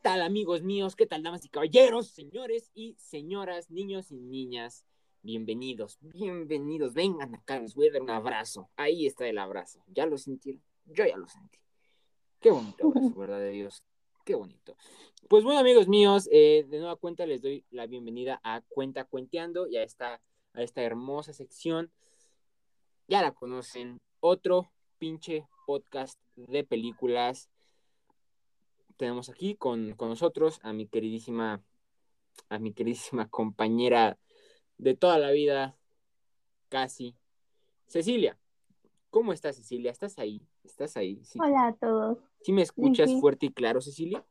¿Qué 0.00 0.08
tal 0.08 0.22
amigos 0.22 0.62
míos? 0.62 0.96
¿Qué 0.96 1.04
tal 1.04 1.22
damas 1.22 1.44
y 1.44 1.50
caballeros, 1.50 2.08
señores 2.08 2.70
y 2.72 2.94
señoras, 2.94 3.70
niños 3.70 4.10
y 4.10 4.18
niñas? 4.18 4.86
Bienvenidos, 5.20 5.98
bienvenidos. 6.00 6.94
Vengan 6.94 7.34
acá, 7.34 7.60
les 7.60 7.74
voy 7.74 7.88
a 7.88 7.92
dar 7.92 8.00
un 8.00 8.08
abrazo. 8.08 8.70
Ahí 8.76 9.04
está 9.04 9.28
el 9.28 9.36
abrazo. 9.36 9.84
¿Ya 9.88 10.06
lo 10.06 10.16
sintieron? 10.16 10.62
Yo 10.86 11.04
ya 11.04 11.18
lo 11.18 11.28
sentí. 11.28 11.58
Qué 12.40 12.50
bonito 12.50 12.86
abrazo, 12.86 13.14
¿verdad 13.14 13.40
de 13.40 13.50
Dios? 13.50 13.84
Qué 14.24 14.34
bonito. 14.34 14.74
Pues 15.28 15.44
bueno, 15.44 15.60
amigos 15.60 15.86
míos, 15.86 16.30
eh, 16.32 16.64
de 16.66 16.78
nueva 16.78 16.96
cuenta 16.96 17.26
les 17.26 17.42
doy 17.42 17.66
la 17.68 17.86
bienvenida 17.86 18.40
a 18.42 18.62
Cuenta 18.62 19.04
Cuenteando 19.04 19.66
y 19.66 19.76
a 19.76 19.82
esta, 19.82 20.22
a 20.54 20.62
esta 20.62 20.80
hermosa 20.80 21.34
sección. 21.34 21.92
Ya 23.06 23.20
la 23.20 23.32
conocen, 23.32 23.98
otro 24.20 24.72
pinche 24.98 25.46
podcast 25.66 26.18
de 26.36 26.64
películas 26.64 27.50
tenemos 29.00 29.30
aquí 29.30 29.54
con, 29.54 29.96
nosotros 29.98 30.60
a 30.62 30.74
mi 30.74 30.86
queridísima, 30.86 31.64
a 32.50 32.58
mi 32.58 32.74
queridísima 32.74 33.30
compañera 33.30 34.18
de 34.76 34.94
toda 34.94 35.18
la 35.18 35.30
vida, 35.30 35.78
casi, 36.68 37.16
Cecilia. 37.86 38.38
¿Cómo 39.08 39.32
estás, 39.32 39.56
Cecilia? 39.56 39.90
¿Estás 39.90 40.18
ahí? 40.18 40.46
¿Estás 40.64 40.98
ahí? 40.98 41.22
Hola 41.38 41.68
a 41.68 41.72
todos. 41.76 42.18
¿Sí 42.42 42.52
me 42.52 42.60
escuchas 42.60 43.10
fuerte 43.18 43.46
y 43.46 43.52
claro, 43.54 43.80
Cecilia? 43.80 44.22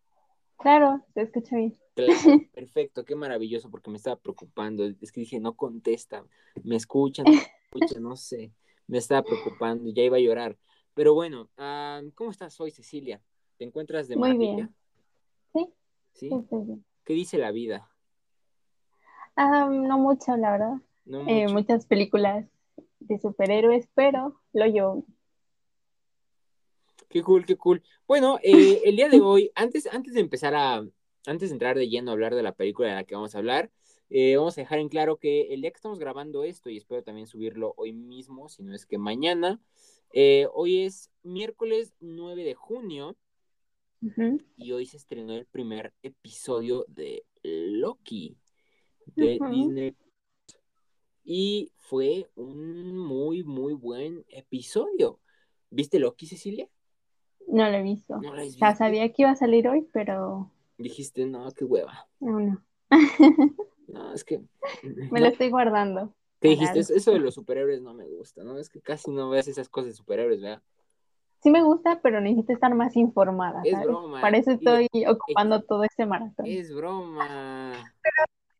Claro, 0.59 1.03
te 1.15 1.23
escucho 1.23 1.55
bien. 1.55 1.75
perfecto, 2.53 3.03
qué 3.03 3.15
maravilloso, 3.15 3.71
porque 3.71 3.89
me 3.89 3.97
estaba 3.97 4.17
preocupando. 4.17 4.85
Es 5.01 5.11
que 5.11 5.21
dije, 5.21 5.39
no 5.39 5.55
contesta, 5.55 6.23
me 6.63 6.75
escuchan, 6.75 7.25
no, 7.25 7.31
escuchan, 7.71 8.03
no 8.03 8.15
sé, 8.15 8.53
me 8.85 8.99
estaba 8.99 9.23
preocupando, 9.23 9.89
ya 9.89 10.03
iba 10.03 10.17
a 10.17 10.21
llorar. 10.21 10.59
Pero 10.93 11.15
bueno, 11.15 11.49
ah, 11.57 12.03
¿cómo 12.13 12.29
estás 12.29 12.61
hoy, 12.61 12.69
Cecilia? 12.69 13.19
¿Te 13.59 13.65
encuentras 13.65 14.07
de 14.07 14.15
Muy 14.15 14.37
bien. 14.37 14.73
Sí. 15.51 15.67
¿Sí? 16.13 16.29
¿Qué 17.03 17.13
dice 17.13 17.37
la 17.37 17.51
vida? 17.51 17.91
no 19.35 19.97
mucho, 19.97 20.37
la 20.37 20.51
verdad. 20.51 20.75
Eh, 21.27 21.45
muchas 21.49 21.85
películas 21.85 22.45
de 23.01 23.19
superhéroes, 23.19 23.89
pero 23.93 24.39
lo 24.53 24.65
yo. 24.65 25.03
Qué 27.09 27.21
cool, 27.21 27.45
qué 27.45 27.57
cool. 27.57 27.83
Bueno, 28.07 28.39
eh, 28.43 28.81
el 28.85 28.95
día 28.95 29.09
de 29.09 29.19
hoy, 29.21 29.51
antes, 29.55 29.87
antes 29.87 30.13
de 30.13 30.21
empezar 30.21 30.55
a, 30.55 30.77
antes 31.25 31.49
de 31.49 31.53
entrar 31.53 31.77
de 31.77 31.89
lleno 31.89 32.11
a 32.11 32.13
hablar 32.13 32.35
de 32.35 32.43
la 32.43 32.53
película 32.53 32.87
de 32.87 32.95
la 32.95 33.03
que 33.03 33.15
vamos 33.15 33.35
a 33.35 33.39
hablar, 33.39 33.71
eh, 34.09 34.37
vamos 34.37 34.57
a 34.57 34.61
dejar 34.61 34.79
en 34.79 34.87
claro 34.87 35.17
que 35.17 35.53
el 35.53 35.59
día 35.59 35.71
que 35.71 35.77
estamos 35.77 35.99
grabando 35.99 36.45
esto, 36.45 36.69
y 36.69 36.77
espero 36.77 37.03
también 37.03 37.27
subirlo 37.27 37.73
hoy 37.75 37.91
mismo, 37.91 38.47
si 38.47 38.63
no 38.63 38.73
es 38.73 38.85
que 38.85 38.97
mañana, 38.97 39.59
hoy 40.53 40.83
es 40.83 41.11
miércoles 41.23 41.93
9 41.99 42.45
de 42.45 42.53
junio, 42.53 43.17
y 44.57 44.71
hoy 44.71 44.85
se 44.85 44.97
estrenó 44.97 45.33
el 45.33 45.45
primer 45.45 45.93
episodio 46.03 46.85
de 46.87 47.25
Loki 47.43 48.37
de 49.15 49.39
Disney. 49.51 49.95
Y 51.23 51.71
fue 51.75 52.29
un 52.35 52.97
muy, 52.97 53.43
muy 53.43 53.73
buen 53.73 54.25
episodio. 54.29 55.19
¿Viste 55.69 55.99
Loki, 55.99 56.25
Cecilia? 56.25 56.69
No 57.47 57.69
lo 57.69 57.77
he 57.77 57.83
visto. 57.83 58.19
Ya 58.59 58.75
sabía 58.75 59.11
que 59.11 59.23
iba 59.23 59.31
a 59.31 59.35
salir 59.35 59.67
hoy, 59.67 59.87
pero. 59.91 60.51
Dijiste, 60.77 61.25
no, 61.25 61.51
qué 61.51 61.65
hueva. 61.65 62.07
No, 62.19 62.39
no. 62.39 62.63
no, 63.87 64.13
es 64.13 64.23
que. 64.23 64.41
Me 65.11 65.19
lo 65.19 65.27
estoy 65.27 65.49
guardando. 65.49 66.15
¿Qué 66.39 66.49
dijiste? 66.49 66.79
Eso 66.79 67.11
de 67.11 67.19
los 67.19 67.35
superhéroes 67.35 67.81
no 67.81 67.93
me 67.93 68.07
gusta, 68.07 68.45
¿no? 68.45 68.57
Es 68.57 68.69
que 68.69 68.79
casi 68.79 69.11
no 69.11 69.29
veas 69.29 69.49
esas 69.49 69.67
cosas 69.67 69.89
de 69.89 69.97
superhéroes, 69.97 70.41
¿verdad? 70.41 70.63
Sí 71.41 71.49
me 71.49 71.63
gusta, 71.63 71.99
pero 72.01 72.21
necesito 72.21 72.53
estar 72.53 72.73
más 72.75 72.95
informada. 72.95 73.61
Es 73.63 73.79
broma. 73.81 74.21
Para 74.21 74.37
eso 74.37 74.51
estoy 74.51 74.87
ocupando 75.07 75.61
todo 75.63 75.83
este 75.83 76.05
maratón. 76.05 76.45
Es 76.45 76.73
broma. 76.73 77.73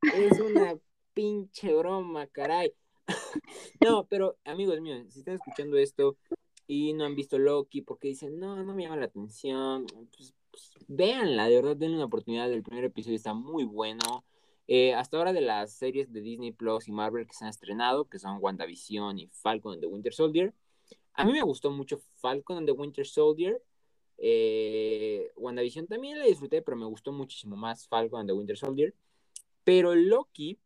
es 0.02 0.40
una 0.40 0.76
pinche 1.14 1.76
broma, 1.76 2.28
caray. 2.28 2.74
no, 3.82 4.06
pero 4.06 4.38
amigos 4.46 4.80
míos, 4.82 5.06
si 5.10 5.20
están 5.20 5.36
escuchando 5.36 5.78
esto 5.78 6.18
y 6.68 6.94
no 6.94 7.06
han 7.06 7.16
visto 7.16 7.40
Loki 7.40 7.82
porque 7.82 8.10
dicen, 8.10 8.40
no, 8.40 8.64
no 8.64 8.74
me 8.76 8.84
llama 8.84 8.98
la 8.98 9.06
atención, 9.06 9.86
pues, 10.16 10.36
pues 10.52 10.72
véanla, 10.88 11.48
de 11.48 11.56
verdad, 11.56 11.76
denle 11.76 11.98
una 11.98 12.06
oportunidad. 12.06 12.52
El 12.52 12.64
primer 12.64 12.84
episodio 12.86 13.16
está 13.16 13.34
muy 13.34 13.64
bueno. 13.64 14.24
Eh, 14.68 14.94
hasta 14.94 15.18
ahora 15.18 15.34
de 15.34 15.42
las 15.42 15.74
series 15.74 16.14
de 16.14 16.22
Disney 16.22 16.52
Plus 16.52 16.88
y 16.88 16.92
Marvel 16.92 17.26
que 17.26 17.34
se 17.34 17.44
han 17.44 17.50
estrenado, 17.50 18.06
que 18.06 18.20
son 18.20 18.38
WandaVision 18.40 19.18
y 19.18 19.28
Falcon 19.28 19.74
and 19.74 19.82
the 19.82 19.88
Winter 19.88 20.14
Soldier, 20.14 20.54
a 21.20 21.26
mí 21.26 21.34
me 21.34 21.42
gustó 21.42 21.70
mucho 21.70 22.00
Falcon 22.22 22.60
and 22.60 22.66
the 22.66 22.72
Winter 22.72 23.06
Soldier. 23.06 23.62
Eh, 24.18 25.30
WandaVision 25.36 25.86
también 25.86 26.18
la 26.18 26.26
disfruté, 26.26 26.62
pero 26.62 26.78
me 26.78 26.86
gustó 26.86 27.12
muchísimo 27.12 27.58
más 27.58 27.90
Falcon 27.90 28.22
and 28.22 28.30
the 28.30 28.34
Winter 28.34 28.58
Soldier. 28.58 28.96
Pero 29.66 29.96
Loki, 29.96 30.58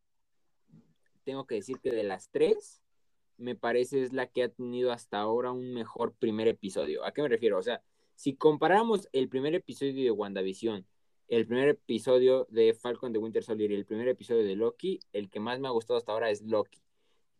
tengo 1.23 1.47
que 1.47 1.55
decir 1.55 1.79
que 1.79 1.91
de 1.91 2.03
las 2.03 2.29
tres, 2.29 2.83
me 3.37 3.55
parece 3.55 4.03
es 4.03 4.13
la 4.13 4.27
que 4.27 4.43
ha 4.43 4.49
tenido 4.49 4.91
hasta 4.91 5.19
ahora 5.19 5.51
un 5.51 5.73
mejor 5.73 6.13
primer 6.13 6.47
episodio. 6.47 7.03
¿A 7.03 7.13
qué 7.13 7.23
me 7.23 7.29
refiero? 7.29 7.57
O 7.57 7.63
sea, 7.63 7.81
si 8.13 8.35
comparamos 8.35 9.09
el 9.11 9.29
primer 9.29 9.55
episodio 9.55 10.03
de 10.03 10.11
WandaVision, 10.11 10.85
el 11.29 11.47
primer 11.47 11.69
episodio 11.69 12.45
de 12.51 12.75
Falcon 12.75 13.11
the 13.11 13.17
Winter 13.17 13.43
Soldier 13.43 13.71
y 13.71 13.75
el 13.75 13.85
primer 13.85 14.07
episodio 14.07 14.43
de 14.43 14.55
Loki, 14.55 14.99
el 15.13 15.31
que 15.31 15.39
más 15.39 15.59
me 15.59 15.67
ha 15.67 15.71
gustado 15.71 15.97
hasta 15.97 16.11
ahora 16.11 16.29
es 16.29 16.43
Loki. 16.43 16.79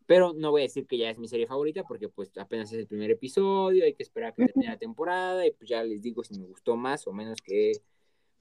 Pero 0.06 0.34
no 0.34 0.52
voy 0.52 0.62
a 0.62 0.64
decir 0.64 0.86
que 0.86 0.98
ya 0.98 1.10
es 1.10 1.18
mi 1.18 1.28
serie 1.28 1.48
favorita 1.48 1.84
porque 1.84 2.10
pues 2.10 2.32
apenas 2.38 2.72
es 2.72 2.80
el 2.80 2.88
primer 2.88 3.12
episodio, 3.12 3.86
hay 3.86 3.94
que 3.94 4.04
esperar 4.04 4.32
a 4.32 4.34
que 4.34 4.46
termine 4.46 4.70
la 4.70 4.78
temporada 4.78 5.46
y 5.46 5.52
pues 5.52 5.70
ya 5.70 5.84
les 5.84 6.02
digo 6.02 6.24
si 6.24 6.38
me 6.38 6.46
gustó 6.46 6.76
más 6.76 7.08
o 7.08 7.14
menos 7.14 7.40
que 7.42 7.72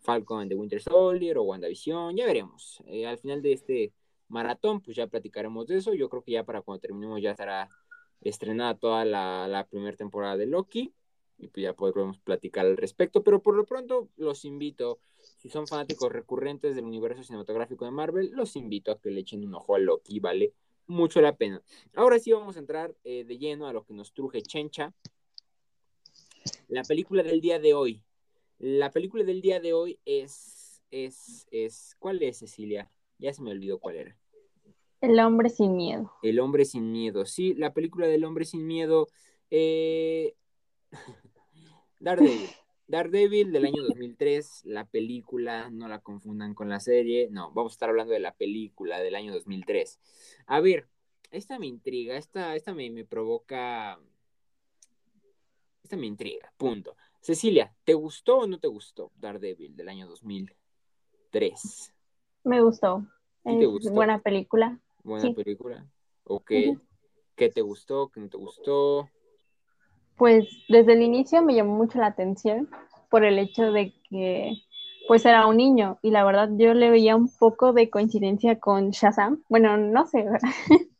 Falcon 0.00 0.40
and 0.40 0.50
the 0.50 0.56
Winter 0.56 0.80
Soldier 0.80 1.38
o 1.38 1.44
WandaVision, 1.44 2.16
ya 2.16 2.26
veremos. 2.26 2.82
Eh, 2.86 3.06
al 3.06 3.18
final 3.18 3.42
de 3.42 3.52
este 3.52 3.92
maratón 4.28 4.80
pues 4.80 4.96
ya 4.96 5.06
platicaremos 5.06 5.66
de 5.68 5.76
eso, 5.76 5.94
yo 5.94 6.08
creo 6.08 6.22
que 6.22 6.32
ya 6.32 6.44
para 6.44 6.62
cuando 6.62 6.80
terminemos 6.80 7.20
ya 7.22 7.30
estará 7.30 7.68
estrenada 8.20 8.74
toda 8.74 9.04
la, 9.04 9.46
la 9.48 9.66
primera 9.66 9.96
temporada 9.96 10.36
de 10.36 10.46
Loki 10.46 10.92
y 11.38 11.48
pues 11.48 11.64
ya 11.64 11.74
podremos 11.74 12.18
platicar 12.18 12.66
al 12.66 12.76
respecto, 12.76 13.22
pero 13.22 13.42
por 13.42 13.56
lo 13.56 13.64
pronto 13.64 14.08
los 14.16 14.44
invito, 14.44 15.00
si 15.38 15.48
son 15.48 15.66
fanáticos 15.66 16.12
recurrentes 16.12 16.76
del 16.76 16.84
universo 16.84 17.22
cinematográfico 17.24 17.84
de 17.84 17.90
Marvel, 17.90 18.30
los 18.32 18.54
invito 18.54 18.92
a 18.92 19.00
que 19.00 19.10
le 19.10 19.20
echen 19.20 19.44
un 19.44 19.54
ojo 19.54 19.74
a 19.74 19.78
Loki, 19.80 20.20
¿vale? 20.20 20.54
Mucho 20.86 21.20
la 21.20 21.36
pena. 21.36 21.62
Ahora 21.94 22.18
sí 22.18 22.32
vamos 22.32 22.56
a 22.56 22.60
entrar 22.60 22.94
eh, 23.04 23.24
de 23.24 23.38
lleno 23.38 23.66
a 23.66 23.72
lo 23.72 23.84
que 23.84 23.94
nos 23.94 24.12
truje 24.12 24.42
Chencha. 24.42 24.92
La 26.68 26.82
película 26.82 27.22
del 27.22 27.40
día 27.40 27.58
de 27.58 27.74
hoy. 27.74 28.02
La 28.58 28.90
película 28.90 29.24
del 29.24 29.40
día 29.40 29.60
de 29.60 29.72
hoy 29.72 29.98
es, 30.04 30.82
es, 30.90 31.46
es, 31.50 31.96
¿cuál 31.98 32.22
es, 32.22 32.38
Cecilia? 32.38 32.90
Ya 33.18 33.32
se 33.32 33.42
me 33.42 33.50
olvidó 33.50 33.78
cuál 33.78 33.96
era. 33.96 34.18
El 35.00 35.18
hombre 35.18 35.50
sin 35.50 35.76
miedo. 35.76 36.12
El 36.22 36.38
hombre 36.38 36.64
sin 36.64 36.92
miedo, 36.92 37.26
sí, 37.26 37.54
la 37.54 37.74
película 37.74 38.06
del 38.06 38.24
hombre 38.24 38.44
sin 38.44 38.66
miedo. 38.66 39.08
Eh... 39.50 40.34
Daredevil. 42.00 42.50
Daredevil 42.92 43.52
del 43.52 43.64
año 43.64 43.82
2003, 43.84 44.66
la 44.66 44.84
película, 44.84 45.70
no 45.70 45.88
la 45.88 46.00
confundan 46.00 46.52
con 46.52 46.68
la 46.68 46.78
serie, 46.78 47.26
no, 47.30 47.50
vamos 47.52 47.72
a 47.72 47.76
estar 47.76 47.88
hablando 47.88 48.12
de 48.12 48.20
la 48.20 48.34
película 48.34 49.00
del 49.00 49.14
año 49.14 49.32
2003. 49.32 49.98
A 50.44 50.60
ver, 50.60 50.88
esta 51.30 51.58
me 51.58 51.66
intriga, 51.66 52.18
esta, 52.18 52.54
esta 52.54 52.74
me, 52.74 52.90
me 52.90 53.06
provoca, 53.06 53.98
esta 55.82 55.96
me 55.96 56.04
intriga, 56.06 56.52
punto. 56.58 56.94
Cecilia, 57.22 57.74
¿te 57.84 57.94
gustó 57.94 58.40
o 58.40 58.46
no 58.46 58.60
te 58.60 58.68
gustó 58.68 59.10
Daredevil 59.16 59.74
del 59.74 59.88
año 59.88 60.06
2003? 60.06 61.94
Me 62.44 62.60
gustó. 62.60 63.06
Es 63.86 63.90
buena 63.90 64.18
película. 64.18 64.78
Buena 65.02 65.32
película. 65.32 65.86
Ok. 66.24 66.52
¿Qué 67.36 67.48
te 67.48 67.62
gustó? 67.62 68.10
¿Qué 68.10 68.20
no 68.20 68.28
te 68.28 68.36
gustó? 68.36 69.08
Pues 70.22 70.46
desde 70.68 70.92
el 70.92 71.02
inicio 71.02 71.42
me 71.42 71.52
llamó 71.52 71.74
mucho 71.74 71.98
la 71.98 72.06
atención 72.06 72.68
por 73.10 73.24
el 73.24 73.40
hecho 73.40 73.72
de 73.72 73.92
que 74.08 74.52
pues 75.08 75.26
era 75.26 75.48
un 75.48 75.56
niño 75.56 75.98
y 76.00 76.12
la 76.12 76.22
verdad 76.22 76.48
yo 76.56 76.74
le 76.74 76.90
veía 76.90 77.16
un 77.16 77.28
poco 77.28 77.72
de 77.72 77.90
coincidencia 77.90 78.60
con 78.60 78.90
Shazam. 78.90 79.42
Bueno, 79.48 79.76
no 79.76 80.06
sé, 80.06 80.24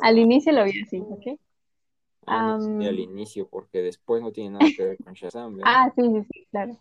al 0.00 0.18
inicio 0.20 0.52
lo 0.52 0.62
vi 0.62 0.82
así, 0.82 1.00
¿ok? 1.00 1.40
Ah, 2.28 2.60
al 2.60 3.00
inicio, 3.00 3.48
porque 3.48 3.82
después 3.82 4.22
no 4.22 4.30
tiene 4.30 4.50
nada 4.50 4.66
que 4.76 4.84
ver 4.84 4.98
con 5.02 5.14
Shazam. 5.14 5.58
ah, 5.64 5.90
sí, 5.96 6.02
sí, 6.02 6.28
sí, 6.32 6.46
claro. 6.52 6.76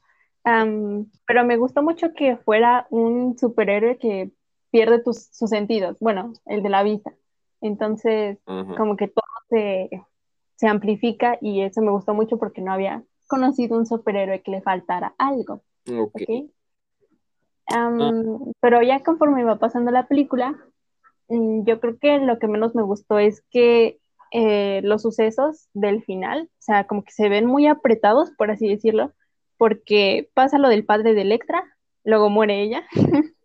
pero 1.26 1.44
me 1.44 1.58
gustó 1.58 1.82
mucho 1.82 2.14
que 2.14 2.38
fuera 2.38 2.86
un 2.92 3.36
superhéroe 3.36 3.98
que 3.98 4.30
pierde 4.70 5.02
sus 5.04 5.50
sentidos, 5.50 5.98
bueno, 6.00 6.34
el 6.46 6.62
de 6.62 6.70
la 6.70 6.84
vista. 6.84 7.16
Entonces, 7.62 8.38
como 8.46 8.96
que 8.96 9.08
todo 9.08 9.26
se, 9.50 9.90
se 10.60 10.68
amplifica 10.68 11.38
y 11.40 11.62
eso 11.62 11.82
me 11.82 11.92
gustó 11.92 12.14
mucho 12.14 12.38
porque 12.38 12.60
no 12.60 12.74
había 12.74 13.02
conocido 13.28 13.78
un 13.78 13.86
superhéroe 13.86 14.42
que 14.42 14.52
le 14.52 14.62
faltara 14.62 15.16
algo. 15.18 15.64
Ok. 15.90 16.22
Ah. 17.72 18.12
Pero 18.60 18.82
ya 18.82 19.02
conforme 19.02 19.40
iba 19.40 19.56
pasando 19.56 19.90
la 19.90 20.08
película, 20.08 20.58
mm, 21.30 21.64
yo 21.64 21.80
creo 21.80 21.98
que 21.98 22.18
lo 22.18 22.40
que 22.40 22.50
menos 22.50 22.76
me 22.76 22.84
gustó 22.84 23.20
es 23.20 23.42
que 23.50 24.00
eh, 24.32 24.82
los 24.84 25.04
sucesos 25.04 25.70
del 25.74 26.04
final, 26.04 26.50
o 26.52 26.62
sea, 26.62 26.88
como 26.88 27.06
que 27.06 27.12
se 27.12 27.30
ven 27.30 27.46
muy 27.46 27.66
apretados, 27.66 28.32
por 28.32 28.52
así 28.52 28.68
decirlo, 28.68 29.14
porque 29.58 30.30
pasa 30.34 30.58
lo 30.58 30.68
del 30.68 30.84
padre 30.84 31.14
de 31.14 31.22
Electra 31.22 31.64
luego 32.04 32.30
muere 32.30 32.62
ella. 32.62 32.84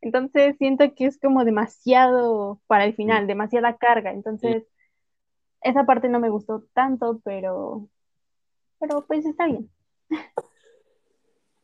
Entonces 0.00 0.56
siento 0.56 0.94
que 0.94 1.04
es 1.04 1.18
como 1.18 1.44
demasiado 1.44 2.58
para 2.66 2.86
el 2.86 2.94
final, 2.94 3.26
demasiada 3.26 3.76
carga. 3.76 4.12
Entonces, 4.12 4.64
esa 5.64 5.84
parte 5.86 6.08
no 6.08 6.20
me 6.20 6.28
gustó 6.28 6.64
tanto, 6.74 7.20
pero, 7.24 7.88
pero 8.78 9.04
pues 9.06 9.26
está 9.26 9.46
bien. 9.46 9.70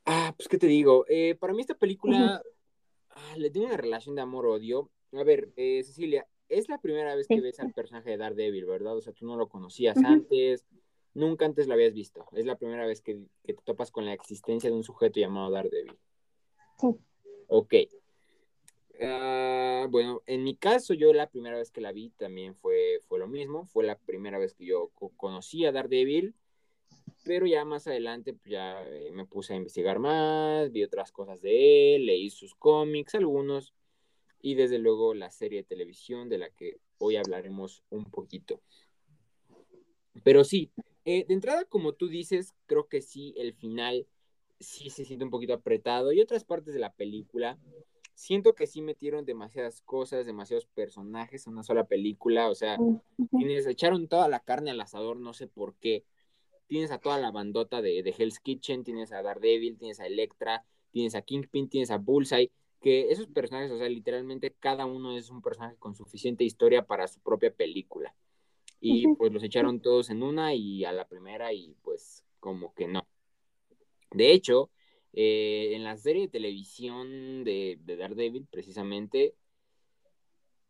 Ah, 0.06 0.34
pues 0.36 0.48
qué 0.48 0.58
te 0.58 0.66
digo, 0.66 1.04
eh, 1.08 1.36
para 1.36 1.52
mí 1.52 1.60
esta 1.60 1.74
película 1.74 2.42
ah, 3.10 3.34
le 3.36 3.50
tengo 3.50 3.66
una 3.66 3.76
relación 3.76 4.16
de 4.16 4.22
amor-odio. 4.22 4.90
A 5.12 5.22
ver, 5.22 5.52
eh, 5.54 5.84
Cecilia, 5.84 6.26
es 6.48 6.68
la 6.68 6.78
primera 6.78 7.14
vez 7.14 7.28
que 7.28 7.40
ves 7.40 7.60
al 7.60 7.72
personaje 7.72 8.10
de 8.10 8.16
Daredevil, 8.16 8.64
¿verdad? 8.64 8.96
O 8.96 9.00
sea, 9.02 9.12
tú 9.12 9.26
no 9.26 9.36
lo 9.36 9.48
conocías 9.48 9.96
antes, 9.98 10.66
nunca 11.14 11.44
antes 11.44 11.68
lo 11.68 11.74
habías 11.74 11.94
visto. 11.94 12.26
Es 12.32 12.46
la 12.46 12.56
primera 12.56 12.86
vez 12.86 13.02
que, 13.02 13.20
te 13.42 13.54
topas 13.54 13.92
con 13.92 14.04
la 14.04 14.14
existencia 14.14 14.70
de 14.70 14.76
un 14.76 14.82
sujeto 14.82 15.20
llamado 15.20 15.50
Daredevil. 15.50 15.98
Sí. 16.78 16.88
Ok. 17.46 17.74
Ah, 19.02 19.86
bueno, 19.88 20.22
en 20.26 20.44
mi 20.44 20.56
caso, 20.56 20.94
yo 20.94 21.12
la 21.12 21.30
primera 21.30 21.56
vez 21.56 21.70
que 21.70 21.80
la 21.80 21.92
vi 21.92 22.10
también 22.10 22.54
fue, 22.54 23.00
fue 23.08 23.18
lo 23.18 23.26
mismo. 23.28 23.66
Fue 23.66 23.84
la 23.84 23.96
primera 23.96 24.38
vez 24.38 24.54
que 24.54 24.66
yo 24.66 24.90
conocí 25.16 25.64
a 25.64 25.72
Daredevil. 25.72 26.34
Pero 27.24 27.46
ya 27.46 27.64
más 27.64 27.86
adelante 27.86 28.32
pues 28.32 28.50
ya 28.50 28.82
eh, 28.86 29.10
me 29.12 29.26
puse 29.26 29.52
a 29.52 29.56
investigar 29.56 29.98
más, 29.98 30.72
vi 30.72 30.82
otras 30.82 31.12
cosas 31.12 31.42
de 31.42 31.96
él, 31.96 32.06
leí 32.06 32.30
sus 32.30 32.54
cómics, 32.54 33.14
algunos, 33.14 33.74
y 34.40 34.54
desde 34.54 34.78
luego 34.78 35.12
la 35.12 35.30
serie 35.30 35.58
de 35.58 35.64
televisión 35.64 36.28
de 36.28 36.38
la 36.38 36.50
que 36.50 36.78
hoy 36.98 37.16
hablaremos 37.16 37.82
un 37.90 38.06
poquito. 38.06 38.62
Pero 40.24 40.44
sí, 40.44 40.70
eh, 41.04 41.24
de 41.26 41.34
entrada, 41.34 41.64
como 41.64 41.92
tú 41.92 42.08
dices, 42.08 42.54
creo 42.66 42.88
que 42.88 43.02
sí, 43.02 43.34
el 43.36 43.52
final 43.52 44.06
sí 44.58 44.90
se 44.90 45.04
siente 45.04 45.24
un 45.24 45.30
poquito 45.30 45.52
apretado 45.52 46.12
y 46.12 46.20
otras 46.20 46.44
partes 46.44 46.74
de 46.74 46.80
la 46.80 46.92
película. 46.92 47.58
Siento 48.20 48.54
que 48.54 48.66
sí 48.66 48.82
metieron 48.82 49.24
demasiadas 49.24 49.80
cosas, 49.80 50.26
demasiados 50.26 50.66
personajes 50.66 51.46
en 51.46 51.54
una 51.54 51.62
sola 51.62 51.84
película. 51.84 52.50
O 52.50 52.54
sea, 52.54 52.76
quienes 53.30 53.66
echaron 53.66 54.08
toda 54.08 54.28
la 54.28 54.40
carne 54.40 54.70
al 54.70 54.80
asador, 54.82 55.16
no 55.16 55.32
sé 55.32 55.46
por 55.46 55.74
qué. 55.76 56.04
Tienes 56.66 56.90
a 56.90 56.98
toda 56.98 57.18
la 57.18 57.30
bandota 57.30 57.80
de, 57.80 58.02
de 58.02 58.14
Hell's 58.16 58.38
Kitchen, 58.38 58.84
tienes 58.84 59.10
a 59.12 59.22
Daredevil, 59.22 59.78
tienes 59.78 60.00
a 60.00 60.06
Electra, 60.06 60.66
tienes 60.90 61.14
a 61.14 61.22
Kingpin, 61.22 61.70
tienes 61.70 61.90
a 61.90 61.96
Bullseye 61.96 62.52
que 62.82 63.10
esos 63.10 63.26
personajes, 63.26 63.70
o 63.70 63.78
sea, 63.78 63.88
literalmente 63.88 64.54
cada 64.60 64.84
uno 64.84 65.16
es 65.16 65.30
un 65.30 65.40
personaje 65.40 65.76
con 65.78 65.94
suficiente 65.94 66.44
historia 66.44 66.86
para 66.86 67.08
su 67.08 67.20
propia 67.20 67.50
película. 67.50 68.14
Y 68.82 69.08
pues 69.14 69.32
los 69.32 69.42
echaron 69.42 69.80
todos 69.80 70.10
en 70.10 70.22
una 70.22 70.52
y 70.52 70.84
a 70.84 70.92
la 70.92 71.08
primera 71.08 71.54
y 71.54 71.74
pues 71.80 72.22
como 72.38 72.74
que 72.74 72.86
no. 72.86 73.06
De 74.10 74.30
hecho, 74.30 74.68
eh, 75.12 75.72
en 75.74 75.84
la 75.84 75.96
serie 75.96 76.22
de 76.22 76.28
televisión 76.28 77.44
de, 77.44 77.78
de 77.82 77.96
Daredevil, 77.96 78.46
precisamente, 78.50 79.34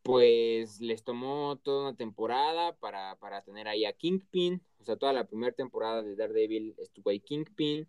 pues 0.03 0.81
les 0.81 1.05
tomó 1.05 1.59
toda 1.63 1.89
una 1.89 1.97
temporada 1.97 2.75
para, 2.77 3.17
para 3.19 3.43
tener 3.43 3.69
ahí 3.69 3.85
a 3.85 3.93
Kingpin. 3.93 4.63
O 4.79 4.85
sea, 4.85 4.97
toda 4.97 5.13
la 5.13 5.27
primera 5.27 5.53
temporada 5.53 6.03
de 6.03 6.17
Daredevil 6.17 6.75
estuvo 6.79 7.11
ahí 7.11 7.21
Kingpin. 7.21 7.89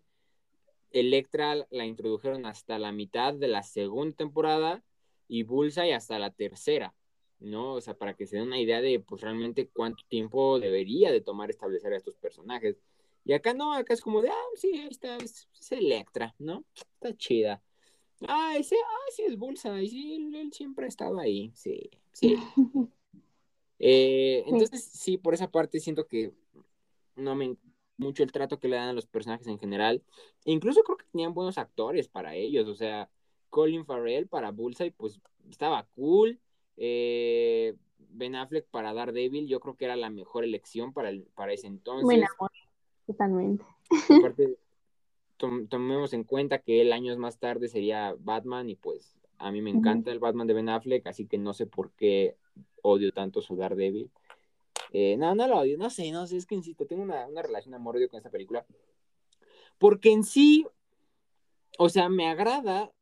Electra 0.90 1.66
la 1.70 1.86
introdujeron 1.86 2.44
hasta 2.44 2.78
la 2.78 2.92
mitad 2.92 3.32
de 3.32 3.48
la 3.48 3.62
segunda 3.62 4.14
temporada 4.14 4.84
y 5.26 5.42
Bullseye 5.44 5.94
hasta 5.94 6.18
la 6.18 6.30
tercera, 6.30 6.94
¿no? 7.38 7.72
O 7.74 7.80
sea, 7.80 7.94
para 7.94 8.14
que 8.14 8.26
se 8.26 8.36
den 8.36 8.48
una 8.48 8.60
idea 8.60 8.82
de, 8.82 9.00
pues, 9.00 9.22
realmente 9.22 9.68
cuánto 9.68 10.04
tiempo 10.08 10.60
debería 10.60 11.10
de 11.10 11.22
tomar 11.22 11.48
establecer 11.48 11.94
a 11.94 11.96
estos 11.96 12.16
personajes. 12.16 12.76
Y 13.24 13.32
acá 13.32 13.54
no, 13.54 13.72
acá 13.72 13.94
es 13.94 14.00
como 14.00 14.20
de, 14.20 14.30
ah, 14.30 14.48
sí, 14.56 14.72
ahí 14.72 14.88
está, 14.90 15.16
es, 15.16 15.46
Electra, 15.70 16.34
¿no? 16.38 16.64
Está 16.74 17.16
chida. 17.16 17.62
Ah, 18.28 18.54
ese, 18.58 18.76
ah, 18.76 19.10
sí, 19.14 19.22
es 19.26 19.36
Bullseye, 19.36 19.88
sí, 19.88 20.14
él, 20.34 20.52
siempre 20.52 20.86
ha 20.86 20.88
estado 20.88 21.18
ahí, 21.18 21.52
sí, 21.54 21.90
sí. 22.12 22.36
Eh, 23.84 24.44
entonces, 24.46 24.84
sí, 24.84 25.18
por 25.18 25.34
esa 25.34 25.50
parte 25.50 25.80
siento 25.80 26.06
que 26.06 26.32
no 27.16 27.34
me 27.34 27.56
mucho 27.96 28.22
el 28.22 28.30
trato 28.30 28.60
que 28.60 28.68
le 28.68 28.76
dan 28.76 28.90
a 28.90 28.92
los 28.92 29.06
personajes 29.06 29.48
en 29.48 29.58
general. 29.58 30.02
incluso 30.44 30.82
creo 30.82 30.98
que 30.98 31.06
tenían 31.10 31.34
buenos 31.34 31.58
actores 31.58 32.06
para 32.06 32.36
ellos, 32.36 32.68
o 32.68 32.76
sea, 32.76 33.10
Colin 33.50 33.84
Farrell 33.84 34.28
para 34.28 34.52
Bullseye, 34.52 34.92
pues 34.92 35.20
estaba 35.50 35.84
cool. 35.94 36.40
Eh, 36.76 37.74
ben 37.98 38.34
Affleck 38.34 38.66
para 38.68 38.94
Daredevil, 38.94 39.46
yo 39.46 39.60
creo 39.60 39.76
que 39.76 39.84
era 39.84 39.96
la 39.96 40.10
mejor 40.10 40.44
elección 40.44 40.92
para, 40.92 41.08
el, 41.08 41.24
para 41.34 41.52
ese 41.52 41.66
entonces. 41.66 42.04
Buen 42.04 42.24
amor, 42.24 42.50
totalmente. 43.06 43.64
Aparte, 44.18 44.56
tomemos 45.68 46.12
en 46.12 46.24
cuenta 46.24 46.58
que 46.58 46.80
él 46.80 46.92
años 46.92 47.18
más 47.18 47.38
tarde 47.38 47.68
sería 47.68 48.14
Batman 48.18 48.68
y 48.68 48.76
pues 48.76 49.16
a 49.38 49.50
mí 49.50 49.60
me 49.60 49.70
encanta 49.70 50.12
el 50.12 50.20
Batman 50.20 50.46
de 50.46 50.54
Ben 50.54 50.68
Affleck, 50.68 51.06
así 51.06 51.26
que 51.26 51.36
no 51.36 51.52
sé 51.52 51.66
por 51.66 51.90
qué 51.92 52.36
odio 52.82 53.12
tanto 53.12 53.42
su 53.42 53.56
Daredevil. 53.56 54.10
Eh, 54.92 55.16
no, 55.16 55.34
no 55.34 55.48
lo 55.48 55.58
odio, 55.58 55.78
no 55.78 55.90
sé, 55.90 56.12
no 56.12 56.26
sé, 56.26 56.36
es 56.36 56.46
que 56.46 56.54
insisto, 56.54 56.86
tengo 56.86 57.02
una, 57.02 57.26
relación 57.26 57.74
amor-odio 57.74 58.08
con 58.08 58.18
esta 58.18 58.30
película. 58.30 58.64
Porque 59.78 60.12
en 60.12 60.22
sí, 60.22 60.66
o 61.78 61.88
sea, 61.88 62.08
me 62.08 62.28
agrada, 62.28 62.92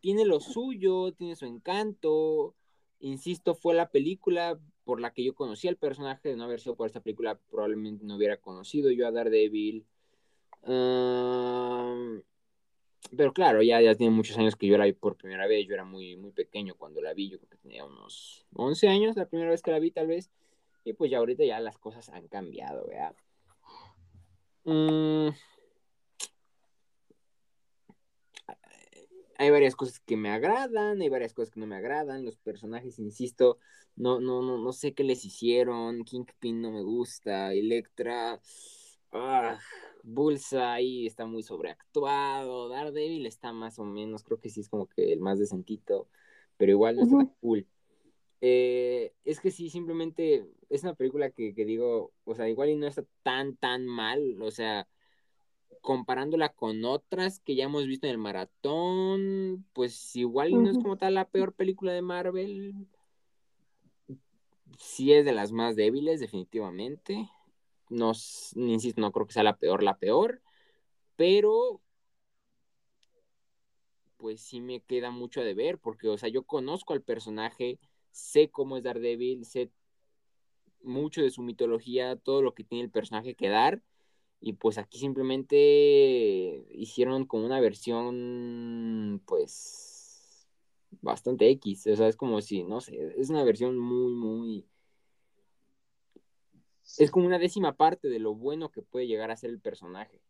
tiene 0.00 0.24
lo 0.24 0.40
suyo, 0.40 1.12
tiene 1.12 1.34
su 1.34 1.46
encanto. 1.46 2.54
Insisto, 3.00 3.54
fue 3.54 3.74
la 3.74 3.90
película 3.90 4.60
por 4.84 5.00
la 5.00 5.12
que 5.12 5.24
yo 5.24 5.34
conocí 5.34 5.68
al 5.68 5.76
personaje. 5.76 6.28
De 6.30 6.36
no 6.36 6.44
haber 6.44 6.60
sido 6.60 6.76
por 6.76 6.86
esta 6.86 7.00
película, 7.00 7.38
probablemente 7.50 8.04
no 8.04 8.16
hubiera 8.16 8.36
conocido 8.38 8.90
yo 8.90 9.06
a 9.06 9.12
Daredevil. 9.12 9.86
pero 13.16 13.32
claro, 13.32 13.62
ya, 13.62 13.80
ya 13.80 13.94
tiene 13.94 14.14
muchos 14.14 14.36
años 14.38 14.56
que 14.56 14.66
yo 14.66 14.78
la 14.78 14.84
vi 14.84 14.92
por 14.92 15.16
primera 15.16 15.46
vez. 15.46 15.66
Yo 15.66 15.74
era 15.74 15.84
muy, 15.84 16.16
muy 16.16 16.32
pequeño 16.32 16.74
cuando 16.76 17.00
la 17.00 17.14
vi. 17.14 17.30
Yo 17.30 17.38
creo 17.38 17.50
que 17.50 17.56
tenía 17.58 17.84
unos 17.84 18.46
11 18.54 18.88
años 18.88 19.16
la 19.16 19.26
primera 19.26 19.50
vez 19.50 19.62
que 19.62 19.70
la 19.70 19.78
vi, 19.78 19.90
tal 19.90 20.06
vez. 20.06 20.30
Y 20.84 20.92
pues 20.94 21.10
ya 21.10 21.18
ahorita 21.18 21.44
ya 21.44 21.60
las 21.60 21.78
cosas 21.78 22.08
han 22.08 22.28
cambiado, 22.28 22.86
¿verdad? 22.86 23.14
Mm. 24.64 25.30
Hay 29.40 29.48
varias 29.48 29.74
cosas 29.74 30.00
que 30.00 30.18
me 30.18 30.28
agradan, 30.28 31.00
hay 31.00 31.08
varias 31.08 31.32
cosas 31.32 31.50
que 31.50 31.60
no 31.60 31.66
me 31.66 31.74
agradan. 31.74 32.26
Los 32.26 32.36
personajes, 32.36 32.98
insisto, 32.98 33.56
no, 33.96 34.20
no, 34.20 34.42
no, 34.42 34.58
no 34.58 34.72
sé 34.74 34.92
qué 34.92 35.02
les 35.02 35.24
hicieron. 35.24 36.04
Kingpin 36.04 36.60
no 36.60 36.70
me 36.70 36.82
gusta, 36.82 37.54
Electra. 37.54 38.38
Ah, 39.12 39.58
Bullseye 40.02 41.06
está 41.06 41.24
muy 41.24 41.42
sobreactuado. 41.42 42.68
Daredevil 42.68 43.24
está 43.24 43.54
más 43.54 43.78
o 43.78 43.84
menos, 43.84 44.24
creo 44.24 44.38
que 44.38 44.50
sí 44.50 44.60
es 44.60 44.68
como 44.68 44.86
que 44.86 45.10
el 45.10 45.20
más 45.20 45.38
decentito, 45.38 46.06
pero 46.58 46.72
igual 46.72 46.96
no 46.96 47.04
está 47.04 47.34
cool. 47.40 47.66
Eh, 48.42 49.14
es 49.24 49.40
que 49.40 49.50
sí, 49.50 49.70
simplemente 49.70 50.46
es 50.68 50.82
una 50.82 50.94
película 50.94 51.30
que, 51.30 51.54
digo, 51.54 52.12
o 52.24 52.34
sea, 52.34 52.46
igual 52.46 52.68
y 52.68 52.76
no 52.76 52.86
está 52.86 53.06
tan, 53.22 53.56
tan 53.56 53.86
mal, 53.86 54.36
o 54.42 54.50
sea, 54.50 54.86
comparándola 55.80 56.50
con 56.50 56.84
otras 56.84 57.40
que 57.40 57.54
ya 57.54 57.64
hemos 57.64 57.86
visto 57.86 58.06
en 58.06 58.12
el 58.12 58.18
maratón, 58.18 59.66
pues 59.72 60.14
igual 60.16 60.50
no 60.52 60.70
es 60.70 60.78
como 60.78 60.96
tal 60.96 61.14
la 61.14 61.28
peor 61.28 61.54
película 61.54 61.92
de 61.92 62.02
Marvel. 62.02 62.74
Sí 64.78 65.12
es 65.12 65.24
de 65.24 65.32
las 65.32 65.52
más 65.52 65.76
débiles, 65.76 66.20
definitivamente. 66.20 67.28
No, 67.88 68.12
insisto, 68.54 69.00
no 69.00 69.10
creo 69.10 69.26
que 69.26 69.32
sea 69.32 69.42
la 69.42 69.56
peor, 69.56 69.82
la 69.82 69.98
peor, 69.98 70.42
pero 71.16 71.80
pues 74.16 74.40
sí 74.40 74.60
me 74.60 74.80
queda 74.80 75.10
mucho 75.10 75.40
a 75.40 75.44
deber, 75.44 75.78
porque, 75.78 76.08
o 76.08 76.18
sea, 76.18 76.28
yo 76.28 76.44
conozco 76.44 76.92
al 76.92 77.02
personaje, 77.02 77.80
sé 78.10 78.50
cómo 78.50 78.76
es 78.76 78.82
Daredevil, 78.82 79.44
sé 79.44 79.70
mucho 80.82 81.22
de 81.22 81.30
su 81.30 81.42
mitología, 81.42 82.16
todo 82.16 82.42
lo 82.42 82.54
que 82.54 82.64
tiene 82.64 82.84
el 82.84 82.90
personaje 82.90 83.34
que 83.34 83.48
dar. 83.48 83.82
Y 84.40 84.54
pues 84.54 84.78
aquí 84.78 84.98
simplemente 84.98 86.66
hicieron 86.70 87.26
como 87.26 87.44
una 87.44 87.60
versión, 87.60 89.22
pues, 89.26 90.48
bastante 91.02 91.50
X. 91.50 91.86
O 91.88 91.96
sea, 91.96 92.08
es 92.08 92.16
como 92.16 92.40
si, 92.40 92.64
no 92.64 92.80
sé, 92.80 93.14
es 93.18 93.30
una 93.30 93.44
versión 93.44 93.78
muy, 93.78 94.12
muy... 94.12 94.66
Es 96.98 97.10
como 97.10 97.26
una 97.26 97.38
décima 97.38 97.76
parte 97.76 98.08
de 98.08 98.18
lo 98.18 98.34
bueno 98.34 98.70
que 98.70 98.82
puede 98.82 99.06
llegar 99.06 99.30
a 99.30 99.36
ser 99.36 99.50
el 99.50 99.60
personaje. 99.60 100.20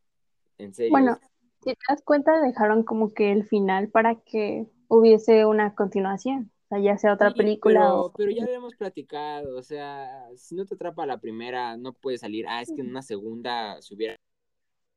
En 0.58 0.74
serio. 0.74 0.90
Bueno, 0.90 1.18
si 1.64 1.72
te 1.72 1.80
das 1.88 2.02
cuenta, 2.02 2.40
dejaron 2.40 2.82
como 2.82 3.14
que 3.14 3.32
el 3.32 3.46
final 3.46 3.88
para 3.88 4.16
que 4.16 4.66
hubiese 4.88 5.46
una 5.46 5.74
continuación 5.74 6.50
sea, 6.70 6.78
ya 6.78 6.96
sea 6.96 7.14
otra 7.14 7.32
película 7.32 7.80
pero, 7.80 8.00
o... 8.00 8.12
Pero 8.12 8.30
ya 8.30 8.44
lo 8.44 8.52
hemos 8.52 8.74
platicado, 8.76 9.58
o 9.58 9.62
sea, 9.62 10.28
si 10.36 10.54
no 10.54 10.64
te 10.64 10.74
atrapa 10.74 11.04
la 11.06 11.18
primera, 11.18 11.76
no 11.76 11.92
puede 11.92 12.18
salir, 12.18 12.46
ah, 12.48 12.62
es 12.62 12.72
que 12.72 12.80
en 12.80 12.90
una 12.90 13.02
segunda 13.02 13.80
se 13.82 13.94
hubiera... 13.94 14.16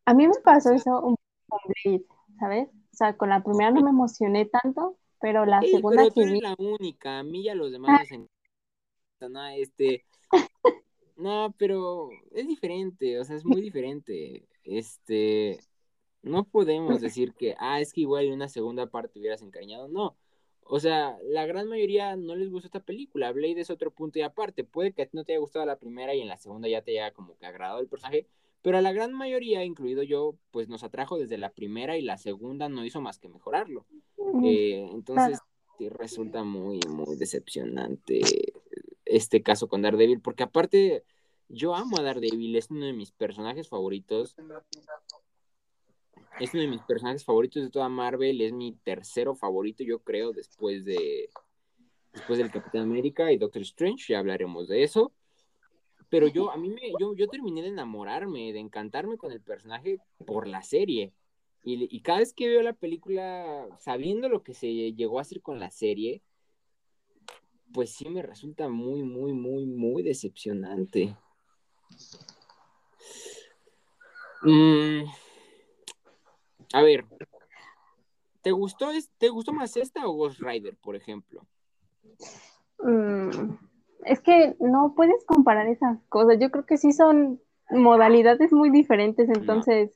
A 0.05 0.13
mí 0.13 0.27
me 0.27 0.33
pasó 0.43 0.73
eso 0.73 1.01
un 1.01 1.15
poco 1.15 1.61
con 1.63 1.73
Blade, 1.83 2.05
¿sabes? 2.39 2.69
O 2.69 2.95
sea, 2.95 3.17
con 3.17 3.29
la 3.29 3.43
primera 3.43 3.71
no 3.71 3.81
me 3.81 3.89
emocioné 3.89 4.45
tanto, 4.45 4.97
pero 5.19 5.45
la 5.45 5.61
segunda 5.61 6.03
pero 6.03 6.13
tú 6.13 6.21
eres 6.21 6.41
la 6.41 6.55
única, 6.57 7.19
a 7.19 7.23
mí 7.23 7.41
y 7.41 7.49
a 7.49 7.55
los 7.55 7.71
demás 7.71 8.01
les 8.01 8.11
encanta, 8.11 9.29
no, 9.29 9.47
este... 9.47 10.05
No, 11.15 11.53
pero 11.57 12.09
es 12.31 12.47
diferente, 12.47 13.19
o 13.19 13.23
sea, 13.23 13.35
es 13.35 13.45
muy 13.45 13.61
diferente. 13.61 14.47
Este, 14.63 15.59
No 16.21 16.43
podemos 16.45 17.01
decir 17.01 17.33
que, 17.33 17.55
ah, 17.59 17.79
es 17.79 17.93
que 17.93 18.01
igual 18.01 18.25
en 18.25 18.33
una 18.33 18.49
segunda 18.49 18.87
parte 18.87 19.19
hubieras 19.19 19.41
encariñado. 19.41 19.87
No. 19.87 20.17
O 20.65 20.79
sea, 20.79 21.17
la 21.23 21.45
gran 21.45 21.67
mayoría 21.67 22.15
no 22.15 22.35
les 22.35 22.49
gusta 22.49 22.67
esta 22.67 22.79
película. 22.79 23.31
Blade 23.31 23.61
es 23.61 23.69
otro 23.69 23.91
punto 23.91 24.19
y 24.19 24.21
aparte. 24.21 24.63
Puede 24.63 24.93
que 24.93 25.03
a 25.03 25.05
ti 25.05 25.17
no 25.17 25.23
te 25.23 25.33
haya 25.33 25.39
gustado 25.39 25.65
la 25.65 25.77
primera 25.77 26.15
y 26.15 26.21
en 26.21 26.27
la 26.27 26.37
segunda 26.37 26.67
ya 26.67 26.81
te 26.81 26.91
haya 26.91 27.13
como 27.13 27.37
que 27.37 27.45
agradado 27.45 27.79
el 27.79 27.87
personaje. 27.87 28.27
Pero 28.61 28.77
a 28.77 28.81
la 28.81 28.93
gran 28.93 29.13
mayoría, 29.13 29.65
incluido 29.65 30.03
yo, 30.03 30.35
pues 30.51 30.69
nos 30.69 30.83
atrajo 30.83 31.17
desde 31.17 31.37
la 31.37 31.51
primera 31.51 31.97
y 31.97 32.01
la 32.01 32.17
segunda 32.17 32.69
no 32.69 32.85
hizo 32.85 33.01
más 33.01 33.19
que 33.19 33.27
mejorarlo. 33.27 33.85
Eh, 34.45 34.87
entonces, 34.93 35.39
resulta 35.89 36.43
muy, 36.43 36.79
muy 36.87 37.17
decepcionante 37.17 38.21
este 39.05 39.43
caso 39.43 39.67
con 39.67 39.81
Daredevil, 39.81 40.21
porque 40.21 40.43
aparte, 40.43 41.03
yo 41.49 41.75
amo 41.75 41.97
a 41.99 42.03
Daredevil, 42.03 42.55
es 42.55 42.71
uno 42.71 42.85
de 42.85 42.93
mis 42.93 43.11
personajes 43.11 43.67
favoritos. 43.67 44.35
Es 46.39 46.53
uno 46.53 46.63
de 46.63 46.69
mis 46.69 46.81
personajes 46.81 47.23
favoritos 47.23 47.63
de 47.63 47.69
toda 47.69 47.89
Marvel, 47.89 48.41
es 48.41 48.53
mi 48.53 48.73
tercero 48.83 49.35
favorito, 49.35 49.83
yo 49.83 49.99
creo, 49.99 50.31
después 50.31 50.83
de 50.83 51.29
después 52.11 52.37
del 52.37 52.51
Capitán 52.51 52.83
América 52.83 53.31
y 53.31 53.37
Doctor 53.37 53.63
Strange, 53.63 54.13
ya 54.13 54.19
hablaremos 54.19 54.67
de 54.67 54.83
eso 54.83 55.13
pero 56.13 56.27
yo, 56.27 56.51
a 56.51 56.57
mí 56.57 56.69
me, 56.69 56.91
yo, 56.99 57.15
yo 57.15 57.27
terminé 57.27 57.63
de 57.63 57.69
enamorarme, 57.69 58.53
de 58.53 58.59
encantarme 58.59 59.17
con 59.17 59.31
el 59.31 59.41
personaje 59.41 59.97
por 60.27 60.47
la 60.47 60.61
serie. 60.61 61.11
Y, 61.63 61.99
cada 62.01 62.19
vez 62.19 62.33
que 62.33 62.47
veo 62.47 62.61
la 62.61 62.73
película, 62.73 63.67
sabiendo 63.79 64.29
lo 64.29 64.43
que 64.43 64.53
se 64.53 64.93
llegó 64.93 65.17
a 65.17 65.23
hacer 65.23 65.41
con 65.41 65.59
la 65.59 65.71
serie, 65.71 66.21
pues 67.73 67.95
sí 67.95 68.07
me 68.09 68.21
resulta 68.21 68.69
muy, 68.69 69.01
muy, 69.01 69.33
muy, 69.33 69.65
muy 69.65 70.03
decepcionante. 70.03 71.17
Mm, 74.43 75.05
a 76.73 76.81
ver, 76.81 77.05
¿te 78.41 78.51
gustó, 78.51 78.89
¿te 79.19 79.29
gustó 79.29 79.53
más 79.53 79.77
esta 79.77 80.05
o 80.07 80.13
Ghost 80.13 80.41
Rider, 80.41 80.75
por 80.77 80.95
ejemplo? 80.95 81.45
Mm, 82.79 83.29
es 84.05 84.19
que 84.21 84.55
no 84.59 84.93
puedes 84.95 85.23
comparar 85.25 85.67
esas 85.67 85.99
cosas. 86.09 86.39
Yo 86.39 86.49
creo 86.49 86.65
que 86.65 86.77
sí 86.77 86.91
son 86.91 87.39
modalidades 87.69 88.51
muy 88.51 88.71
diferentes. 88.71 89.29
Entonces, 89.29 89.91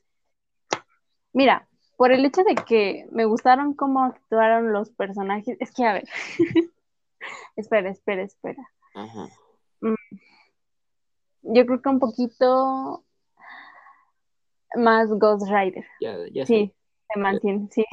mira, 1.32 1.68
por 1.96 2.12
el 2.12 2.24
hecho 2.24 2.44
de 2.44 2.54
que 2.54 3.08
me 3.10 3.24
gustaron 3.24 3.74
cómo 3.74 4.04
actuaron 4.04 4.72
los 4.72 4.90
personajes, 4.90 5.56
es 5.60 5.72
que 5.72 5.84
a 5.84 5.94
ver, 5.94 6.08
espera, 7.56 7.90
espera, 7.90 8.22
espera. 8.22 8.62
Mm. 9.80 9.94
Yo 11.42 11.66
creo 11.66 11.82
que 11.82 11.88
un 11.88 11.98
poquito 11.98 13.04
más 14.74 15.08
Ghost 15.10 15.48
Rider. 15.48 15.84
Ya, 16.00 16.16
ya 16.32 16.46
sí, 16.46 16.72
se 17.12 17.20
mantiene, 17.20 17.68
sí. 17.70 17.84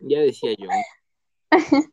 Ya 0.00 0.20
decía 0.20 0.52
yo. 0.56 0.68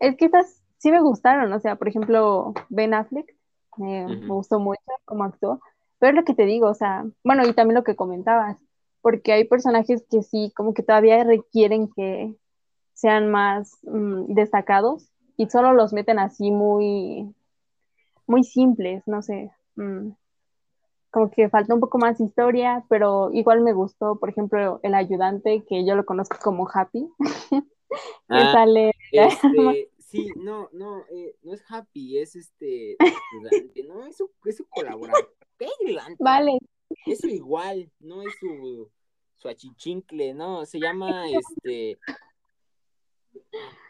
es 0.00 0.16
que 0.16 0.24
estas 0.26 0.62
sí 0.78 0.90
me 0.90 1.00
gustaron, 1.00 1.52
o 1.52 1.60
sea, 1.60 1.76
por 1.76 1.88
ejemplo, 1.88 2.54
Ben 2.68 2.94
Affleck, 2.94 3.36
me 3.76 4.26
gustó 4.26 4.58
mucho 4.58 4.80
cómo 5.04 5.24
actuó, 5.24 5.60
pero 5.98 6.10
es 6.10 6.16
lo 6.16 6.24
que 6.24 6.34
te 6.34 6.44
digo, 6.44 6.68
o 6.68 6.74
sea, 6.74 7.04
bueno, 7.24 7.46
y 7.46 7.52
también 7.52 7.76
lo 7.76 7.84
que 7.84 7.96
comentabas, 7.96 8.58
porque 9.00 9.32
hay 9.32 9.44
personajes 9.44 10.04
que 10.10 10.22
sí, 10.22 10.52
como 10.56 10.74
que 10.74 10.82
todavía 10.82 11.22
requieren 11.24 11.88
que 11.94 12.34
sean 12.94 13.30
más 13.30 13.78
mm, 13.82 14.34
destacados 14.34 15.08
y 15.36 15.48
solo 15.48 15.72
los 15.72 15.92
meten 15.92 16.18
así 16.18 16.50
muy, 16.50 17.32
muy 18.26 18.42
simples, 18.42 19.02
no 19.06 19.22
sé, 19.22 19.52
mm, 19.76 20.10
como 21.18 21.30
que 21.30 21.48
falta 21.48 21.74
un 21.74 21.80
poco 21.80 21.98
más 21.98 22.20
historia, 22.20 22.84
pero 22.88 23.30
igual 23.32 23.60
me 23.60 23.72
gustó, 23.72 24.18
por 24.18 24.28
ejemplo, 24.28 24.78
el 24.82 24.94
ayudante, 24.94 25.64
que 25.68 25.84
yo 25.84 25.96
lo 25.96 26.04
conozco 26.04 26.36
como 26.42 26.68
Happy, 26.72 27.08
que 27.50 27.62
ah, 28.28 28.52
sale... 28.52 28.92
Este, 29.10 29.90
Sí, 29.98 30.30
no, 30.36 30.70
no, 30.72 31.04
eh, 31.10 31.36
no 31.42 31.52
es 31.52 31.62
Happy, 31.68 32.16
es 32.16 32.34
este, 32.34 32.96
no, 33.86 34.06
es 34.06 34.16
su, 34.16 34.30
es 34.46 34.56
su 34.56 34.66
colaborador. 34.66 35.34
¿Qué 35.58 35.68
Vale. 36.18 36.56
Es 37.04 37.18
su 37.18 37.28
igual, 37.28 37.92
no 38.00 38.22
es 38.22 38.32
su, 38.40 38.90
su 39.36 39.48
achichincle, 39.48 40.32
no, 40.32 40.64
se 40.64 40.80
llama, 40.80 41.26
este, 41.28 41.98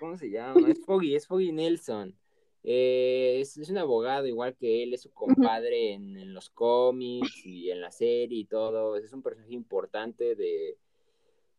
¿cómo 0.01 0.19
se 0.19 0.29
llama? 0.29 0.69
Es 0.69 0.85
Foggy, 0.85 1.15
es 1.15 1.29
Foggy 1.29 1.53
Nelson. 1.53 2.19
Eh, 2.65 3.39
es, 3.41 3.57
un 3.71 3.79
abogado 3.79 4.27
igual 4.27 4.57
que 4.57 4.83
él, 4.83 4.95
es 4.95 5.03
su 5.03 5.13
compadre 5.13 5.95
en, 5.95 6.17
en, 6.17 6.35
los 6.35 6.51
cómics 6.51 7.47
y 7.47 7.71
en 7.71 7.81
la 7.81 7.91
serie 7.91 8.41
y 8.41 8.45
todo. 8.45 8.97
Es 8.97 9.13
un 9.13 9.23
personaje 9.23 9.55
importante 9.55 10.35
de, 10.35 10.77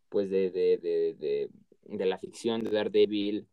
pues, 0.10 0.30
de, 0.30 0.52
de, 0.52 0.78
de, 0.78 1.16
de, 1.16 1.50
de 1.84 2.06
la 2.06 2.18
ficción 2.18 2.64
de 2.64 2.72
Daredevil. 2.72 3.48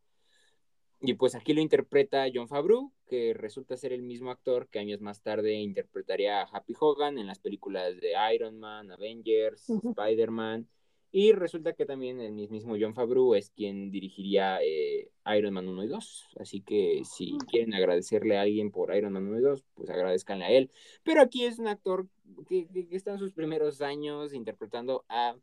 Y 1.00 1.14
pues 1.14 1.34
aquí 1.34 1.52
lo 1.52 1.60
interpreta 1.60 2.26
John 2.32 2.48
Favreau, 2.48 2.92
que 3.06 3.34
resulta 3.34 3.76
ser 3.76 3.92
el 3.92 4.02
mismo 4.02 4.30
actor 4.30 4.68
que 4.68 4.78
años 4.78 5.00
más 5.00 5.22
tarde 5.22 5.54
interpretaría 5.54 6.40
a 6.40 6.48
Happy 6.50 6.74
Hogan 6.78 7.18
en 7.18 7.26
las 7.26 7.38
películas 7.38 8.00
de 8.00 8.14
Iron 8.34 8.58
Man, 8.58 8.90
Avengers, 8.90 9.68
Spider-Man. 9.68 10.66
Y 11.12 11.32
resulta 11.32 11.72
que 11.72 11.86
también 11.86 12.20
el 12.20 12.32
mismo 12.32 12.76
John 12.78 12.94
Favreau 12.94 13.34
es 13.34 13.50
quien 13.50 13.90
dirigiría 13.90 14.58
eh, 14.62 15.08
Iron 15.36 15.54
Man 15.54 15.68
1 15.68 15.84
y 15.84 15.88
2. 15.88 16.28
Así 16.38 16.60
que 16.60 17.02
si 17.04 17.38
quieren 17.48 17.74
agradecerle 17.74 18.36
a 18.36 18.42
alguien 18.42 18.70
por 18.70 18.94
Iron 18.94 19.12
Man 19.12 19.28
1 19.28 19.38
y 19.38 19.42
2, 19.42 19.64
pues 19.74 19.88
agradezcanle 19.88 20.44
a 20.44 20.50
él. 20.50 20.70
Pero 21.04 21.22
aquí 21.22 21.44
es 21.44 21.58
un 21.58 21.68
actor 21.68 22.06
que, 22.48 22.66
está 22.90 23.12
en 23.12 23.18
sus 23.18 23.32
primeros 23.32 23.80
años 23.80 24.34
interpretando 24.34 25.04
a, 25.08 25.36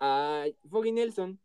a 0.00 0.44
Foggy 0.68 0.92
Nelson, 0.92 1.38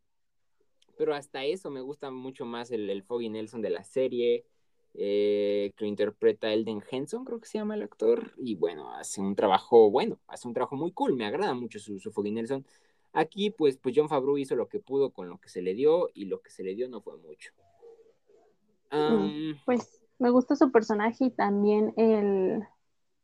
pero 0.97 1.15
hasta 1.15 1.45
eso 1.45 1.69
me 1.69 1.81
gusta 1.81 2.11
mucho 2.11 2.45
más 2.45 2.71
el, 2.71 2.89
el 2.89 3.03
Foggy 3.03 3.29
Nelson 3.29 3.61
de 3.61 3.69
la 3.69 3.83
serie, 3.83 4.45
eh, 4.93 5.71
que 5.75 5.85
lo 5.85 5.87
interpreta 5.87 6.51
Elden 6.51 6.83
Henson, 6.89 7.23
creo 7.23 7.39
que 7.39 7.47
se 7.47 7.57
llama 7.57 7.75
el 7.75 7.83
actor, 7.83 8.33
y 8.37 8.55
bueno, 8.55 8.93
hace 8.93 9.21
un 9.21 9.35
trabajo, 9.35 9.89
bueno, 9.89 10.19
hace 10.27 10.47
un 10.47 10.53
trabajo 10.53 10.75
muy 10.75 10.91
cool, 10.91 11.13
me 11.13 11.25
agrada 11.25 11.53
mucho 11.53 11.79
su, 11.79 11.99
su 11.99 12.11
Foggy 12.11 12.31
Nelson. 12.31 12.65
Aquí, 13.13 13.49
pues, 13.49 13.77
pues 13.77 13.93
John 13.97 14.09
Favreau 14.09 14.37
hizo 14.37 14.55
lo 14.55 14.67
que 14.67 14.79
pudo 14.79 15.11
con 15.11 15.29
lo 15.29 15.37
que 15.37 15.49
se 15.49 15.61
le 15.61 15.73
dio, 15.73 16.09
y 16.13 16.25
lo 16.25 16.41
que 16.41 16.49
se 16.49 16.63
le 16.63 16.75
dio 16.75 16.87
no 16.87 17.01
fue 17.01 17.17
mucho. 17.17 17.51
Pues 19.65 20.01
me 20.19 20.29
gusta 20.29 20.55
su 20.55 20.71
personaje 20.71 21.25
y 21.25 21.29
también 21.31 21.93
el, 21.97 22.61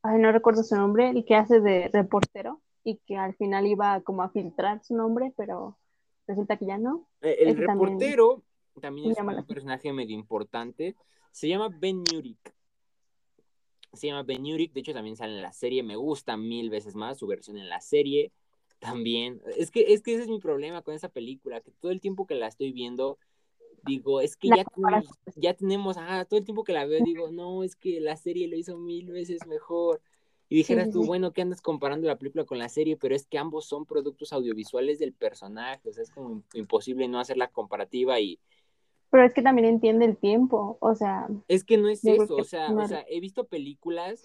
ay, 0.01 0.19
no 0.19 0.31
recuerdo 0.31 0.63
su 0.63 0.75
nombre, 0.75 1.09
el 1.09 1.25
que 1.25 1.35
hace 1.35 1.59
de 1.59 1.89
reportero 1.89 2.61
y 2.83 2.97
que 3.05 3.17
al 3.17 3.35
final 3.35 3.67
iba 3.67 4.01
como 4.01 4.23
a 4.23 4.29
filtrar 4.29 4.83
su 4.83 4.95
nombre, 4.95 5.33
pero 5.35 5.77
resulta 6.25 6.57
que 6.57 6.65
ya 6.65 6.77
no. 6.77 7.07
Eh, 7.21 7.37
el 7.39 7.57
reportero 7.57 8.43
también, 8.81 9.11
es 9.11 9.19
un 9.19 9.45
personaje 9.45 9.91
medio 9.91 10.15
importante. 10.15 10.95
Se 11.31 11.47
llama 11.47 11.69
Ben 11.69 12.03
Nurik. 12.11 12.53
Se 13.93 14.07
llama 14.07 14.23
Ben 14.23 14.41
Nurik, 14.43 14.73
de 14.73 14.79
hecho 14.79 14.93
también 14.93 15.17
sale 15.17 15.35
en 15.35 15.41
la 15.41 15.51
serie. 15.51 15.83
Me 15.83 15.95
gusta 15.95 16.37
mil 16.37 16.69
veces 16.69 16.95
más 16.95 17.17
su 17.17 17.27
versión 17.27 17.57
en 17.57 17.69
la 17.69 17.81
serie. 17.81 18.31
También. 18.79 19.41
Es 19.57 19.71
que, 19.71 19.93
es 19.93 20.01
que 20.01 20.13
ese 20.13 20.23
es 20.23 20.29
mi 20.29 20.39
problema 20.39 20.81
con 20.81 20.93
esa 20.93 21.09
película, 21.09 21.61
que 21.61 21.71
todo 21.71 21.91
el 21.91 22.01
tiempo 22.01 22.27
que 22.27 22.35
la 22.35 22.47
estoy 22.47 22.71
viendo, 22.71 23.17
digo, 23.85 24.21
es 24.21 24.35
que 24.35 24.49
ya 24.49 24.63
tenemos, 24.63 25.05
ya 25.35 25.53
tenemos, 25.53 25.97
ah, 25.97 26.25
todo 26.25 26.39
el 26.39 26.45
tiempo 26.45 26.63
que 26.63 26.73
la 26.73 26.85
veo, 26.85 27.03
digo, 27.03 27.31
no, 27.31 27.63
es 27.63 27.75
que 27.75 27.99
la 27.99 28.15
serie 28.17 28.47
lo 28.47 28.55
hizo 28.55 28.77
mil 28.77 29.11
veces 29.11 29.45
mejor. 29.47 30.01
Y 30.49 30.55
dijeras 30.55 30.91
tú, 30.91 31.03
bueno, 31.05 31.33
¿qué 31.33 31.41
andas 31.41 31.61
comparando 31.61 32.07
la 32.07 32.17
película 32.17 32.45
con 32.45 32.57
la 32.57 32.69
serie? 32.69 32.95
Pero 32.95 33.13
es 33.15 33.27
que 33.27 33.37
ambos 33.37 33.65
son 33.65 33.85
productos 33.85 34.31
audiovisuales 34.31 34.97
del 34.97 35.11
personaje, 35.11 35.89
o 35.89 35.91
sea, 35.91 36.03
es 36.03 36.09
como 36.09 36.43
imposible 36.53 37.07
no 37.07 37.19
hacer 37.19 37.37
la 37.37 37.49
comparativa 37.49 38.19
y... 38.19 38.39
Pero 39.09 39.25
es 39.25 39.33
que 39.33 39.41
también 39.41 39.67
entiende 39.67 40.05
el 40.05 40.17
tiempo, 40.17 40.77
o 40.79 40.95
sea... 40.95 41.27
Es 41.47 41.63
que 41.63 41.77
no 41.77 41.89
es 41.89 42.03
eso, 42.05 42.35
o 42.35 42.43
sea, 42.43 42.71
o 42.71 42.87
sea, 42.87 43.05
he 43.09 43.19
visto 43.19 43.45
películas 43.45 44.23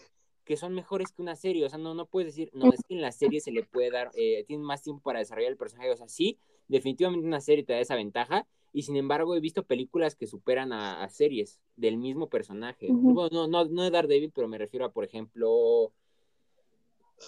que 0.52 0.58
son 0.58 0.74
mejores 0.74 1.12
que 1.12 1.22
una 1.22 1.34
serie, 1.34 1.64
o 1.64 1.68
sea, 1.68 1.78
no, 1.78 1.94
no 1.94 2.04
puedes 2.04 2.34
decir, 2.34 2.50
no, 2.52 2.72
es 2.72 2.82
que 2.86 2.94
en 2.94 3.00
la 3.00 3.10
serie 3.10 3.40
se 3.40 3.52
le 3.52 3.62
puede 3.62 3.90
dar, 3.90 4.10
eh, 4.14 4.44
tiene 4.46 4.62
más 4.62 4.82
tiempo 4.82 5.02
para 5.02 5.18
desarrollar 5.18 5.50
el 5.50 5.56
personaje, 5.56 5.90
o 5.90 5.96
sea, 5.96 6.08
sí, 6.08 6.38
definitivamente 6.68 7.26
una 7.26 7.40
serie 7.40 7.64
te 7.64 7.72
da 7.72 7.80
esa 7.80 7.96
ventaja, 7.96 8.46
y 8.72 8.82
sin 8.82 8.96
embargo 8.96 9.34
he 9.34 9.40
visto 9.40 9.64
películas 9.64 10.14
que 10.14 10.26
superan 10.26 10.72
a, 10.72 11.08
series 11.08 11.58
del 11.76 11.96
mismo 11.96 12.28
personaje. 12.28 12.88
no, 12.90 13.28
no, 13.30 13.46
no 13.46 13.82
de 13.82 13.90
Daredevil, 13.90 14.32
pero 14.34 14.46
me 14.46 14.58
refiero 14.58 14.84
a, 14.84 14.92
por 14.92 15.04
ejemplo, 15.04 15.92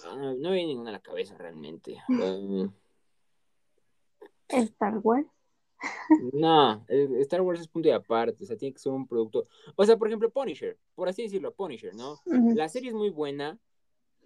Ah, 0.03 0.15
no, 0.15 0.33
no 0.33 0.51
ninguna 0.51 0.89
a 0.89 0.93
la 0.93 0.99
cabeza 0.99 1.35
realmente. 1.37 1.97
Um, 2.09 2.71
Star 4.47 4.99
Wars. 4.99 5.25
No, 6.33 6.85
Star 6.87 7.41
Wars 7.41 7.59
es 7.59 7.67
punto 7.67 7.89
de 7.89 7.95
aparte, 7.95 8.43
o 8.43 8.47
sea, 8.47 8.57
tiene 8.57 8.73
que 8.73 8.79
ser 8.79 8.91
un 8.91 9.07
producto. 9.07 9.47
O 9.75 9.85
sea, 9.85 9.97
por 9.97 10.07
ejemplo, 10.07 10.29
Punisher, 10.29 10.77
por 10.93 11.09
así 11.09 11.23
decirlo, 11.23 11.53
Punisher, 11.53 11.95
¿no? 11.95 12.21
La 12.55 12.69
serie 12.69 12.89
es 12.89 12.95
muy 12.95 13.09
buena, 13.09 13.59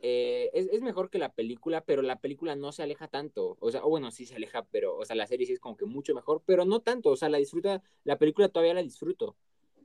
eh, 0.02 0.50
es, 0.54 0.82
mejor 0.82 1.10
que 1.10 1.20
la 1.20 1.34
película, 1.34 1.82
pero 1.82 2.02
la 2.02 2.20
película 2.20 2.56
no 2.56 2.72
se 2.72 2.84
aleja 2.84 3.08
tanto. 3.08 3.58
O 3.60 3.72
sea, 3.72 3.84
o 3.84 3.90
bueno, 3.90 4.12
sí 4.12 4.26
se 4.26 4.36
aleja, 4.36 4.66
pero, 4.72 4.96
o 4.98 5.06
sea, 5.06 5.16
la 5.16 5.28
serie 5.28 5.46
sí 5.46 5.54
es 5.54 5.60
como 5.60 5.76
que 5.76 5.86
mucho 5.86 6.14
mejor, 6.16 6.42
pero 6.46 6.66
no 6.66 6.80
tanto. 6.82 7.10
O 7.10 7.16
sea, 7.16 7.30
la 7.30 7.38
disfruta, 7.38 7.84
la 8.04 8.18
película 8.18 8.50
todavía 8.50 8.74
la 8.74 8.84
disfruto. 8.84 9.36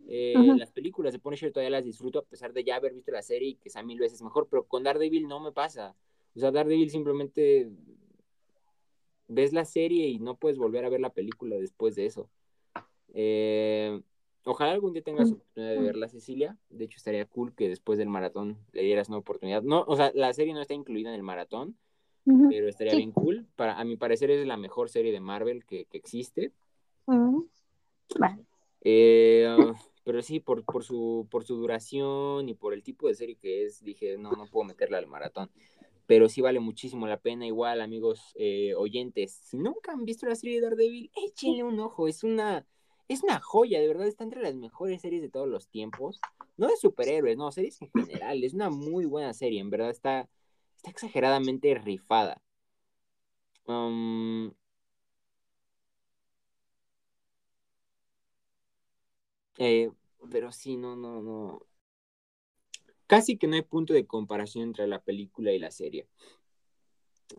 Eh, 0.07 0.35
las 0.57 0.71
películas 0.71 1.15
de 1.15 1.19
Punisher 1.19 1.51
todavía 1.51 1.71
las 1.71 1.85
disfruto 1.85 2.19
a 2.19 2.25
pesar 2.25 2.53
de 2.53 2.63
ya 2.63 2.77
haber 2.77 2.93
visto 2.93 3.11
la 3.11 3.23
serie 3.23 3.51
y 3.51 3.55
que 3.55 3.71
sea 3.71 3.83
mil 3.83 3.99
veces 3.99 4.21
mejor, 4.23 4.49
pero 4.51 4.67
con 4.67 4.83
Daredevil 4.83 5.27
no 5.27 5.41
me 5.41 5.51
pasa. 5.51 5.97
O 6.37 6.39
sea, 6.39 6.51
Daredevil 6.51 6.91
simplemente 6.91 7.71
ves 9.29 9.53
la 9.53 9.65
serie 9.65 10.09
y 10.09 10.19
no 10.19 10.37
puedes 10.37 10.59
volver 10.59 10.85
a 10.85 10.89
ver 10.89 11.01
la 11.01 11.11
película 11.11 11.57
después 11.57 11.95
de 11.95 12.07
eso. 12.07 12.29
Eh, 13.13 14.01
ojalá 14.45 14.73
algún 14.73 14.93
día 14.93 15.03
tengas 15.03 15.31
oportunidad 15.31 15.73
de 15.73 15.81
verla, 15.81 16.09
Cecilia. 16.09 16.59
De 16.71 16.85
hecho, 16.85 16.99
estaría 16.99 17.25
cool 17.27 17.55
que 17.55 17.69
después 17.69 17.99
del 17.99 18.09
maratón 18.09 18.59
le 18.73 18.83
dieras 18.83 19.09
una 19.09 19.19
oportunidad. 19.19 19.63
No, 19.63 19.85
o 19.87 19.97
sea, 19.97 20.13
la 20.15 20.33
serie 20.33 20.55
no 20.55 20.61
está 20.61 20.75
incluida 20.75 21.09
en 21.09 21.15
el 21.15 21.23
maratón, 21.23 21.77
pero 22.25 22.69
estaría 22.69 22.95
bien 22.95 23.13
cool. 23.13 23.47
Para, 23.57 23.79
a 23.79 23.85
mi 23.85 23.97
parecer 23.97 24.31
es 24.31 24.47
la 24.47 24.57
mejor 24.57 24.89
serie 24.89 25.13
de 25.13 25.21
Marvel 25.21 25.65
que, 25.65 25.87
existe. 25.93 26.53
Eh, 28.87 29.57
pero 30.05 30.21
sí, 30.21 30.41
por, 30.41 30.65
por, 30.65 30.85
su, 30.85 31.27
por 31.31 31.45
su 31.45 31.57
duración 31.57 32.49
y 32.49 32.55
por 32.55 32.75
el 32.75 32.83
tipo 32.83 33.09
de 33.09 33.15
serie 33.15 33.37
que 33.37 33.65
es, 33.65 33.83
dije, 33.83 34.19
no, 34.19 34.33
no 34.33 34.47
puedo 34.47 34.65
meterla 34.65 34.99
al 34.99 35.07
maratón 35.07 35.51
pero 36.07 36.29
sí 36.29 36.41
vale 36.41 36.61
muchísimo 36.61 37.07
la 37.07 37.21
pena. 37.21 37.47
Igual, 37.47 37.81
amigos 37.81 38.33
eh, 38.37 38.75
oyentes, 38.75 39.41
si 39.45 39.57
nunca 39.57 39.93
han 39.93 40.05
visto 40.05 40.27
la 40.27 40.35
serie 40.35 40.57
de 40.57 40.63
Daredevil, 40.63 41.11
échenle 41.17 41.65
un 41.65 41.81
ojo. 41.81 42.09
Es 42.09 42.25
una, 42.25 42.67
es 43.09 43.23
una 43.23 43.41
joya, 43.41 43.81
de 43.81 43.89
verdad, 43.89 44.07
está 44.07 44.25
entre 44.25 44.43
las 44.43 44.55
mejores 44.55 45.01
series 45.03 45.23
de 45.23 45.31
todos 45.31 45.49
los 45.49 45.69
tiempos. 45.69 46.21
No 46.57 46.69
de 46.69 46.77
superhéroes, 46.77 47.37
no, 47.37 47.51
series 47.53 47.81
en 47.83 47.91
general. 47.93 48.45
Es 48.45 48.55
una 48.55 48.71
muy 48.71 49.07
buena 49.07 49.33
serie, 49.35 49.61
en 49.61 49.71
verdad 49.71 49.91
está, 49.91 50.29
está 50.77 50.91
exageradamente 50.91 51.75
rifada. 51.75 52.41
Um, 53.67 54.53
eh, 59.59 59.91
pero 60.31 60.53
sí, 60.53 60.77
no, 60.77 60.97
no, 60.97 61.23
no 61.23 61.61
casi 63.15 63.37
que 63.37 63.47
no 63.47 63.55
hay 63.55 63.63
punto 63.63 63.93
de 63.93 64.07
comparación 64.07 64.65
entre 64.65 64.87
la 64.87 65.01
película 65.01 65.53
y 65.53 65.59
la 65.59 65.71
serie. 65.71 66.09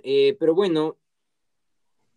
Eh, 0.03 0.35
pero 0.39 0.55
bueno, 0.55 0.97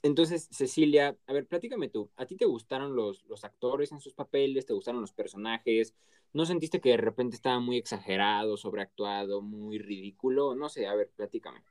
entonces, 0.02 0.48
Cecilia, 0.52 1.16
a 1.26 1.32
ver, 1.32 1.46
platícame 1.46 1.88
tú, 1.88 2.08
¿a 2.16 2.24
ti 2.24 2.36
te 2.36 2.44
gustaron 2.44 2.94
los, 2.94 3.24
los 3.24 3.44
actores 3.44 3.90
en 3.90 4.00
sus 4.00 4.14
papeles? 4.14 4.64
¿Te 4.64 4.72
gustaron 4.72 5.00
los 5.00 5.12
personajes? 5.12 5.94
¿No 6.32 6.46
sentiste 6.46 6.80
que 6.80 6.90
de 6.90 6.98
repente 6.98 7.34
estaba 7.34 7.58
muy 7.58 7.78
exagerado, 7.78 8.56
sobreactuado, 8.56 9.42
muy 9.42 9.78
ridículo? 9.78 10.54
No 10.54 10.68
sé, 10.68 10.86
a 10.86 10.94
ver, 10.94 11.10
platícame. 11.16 11.62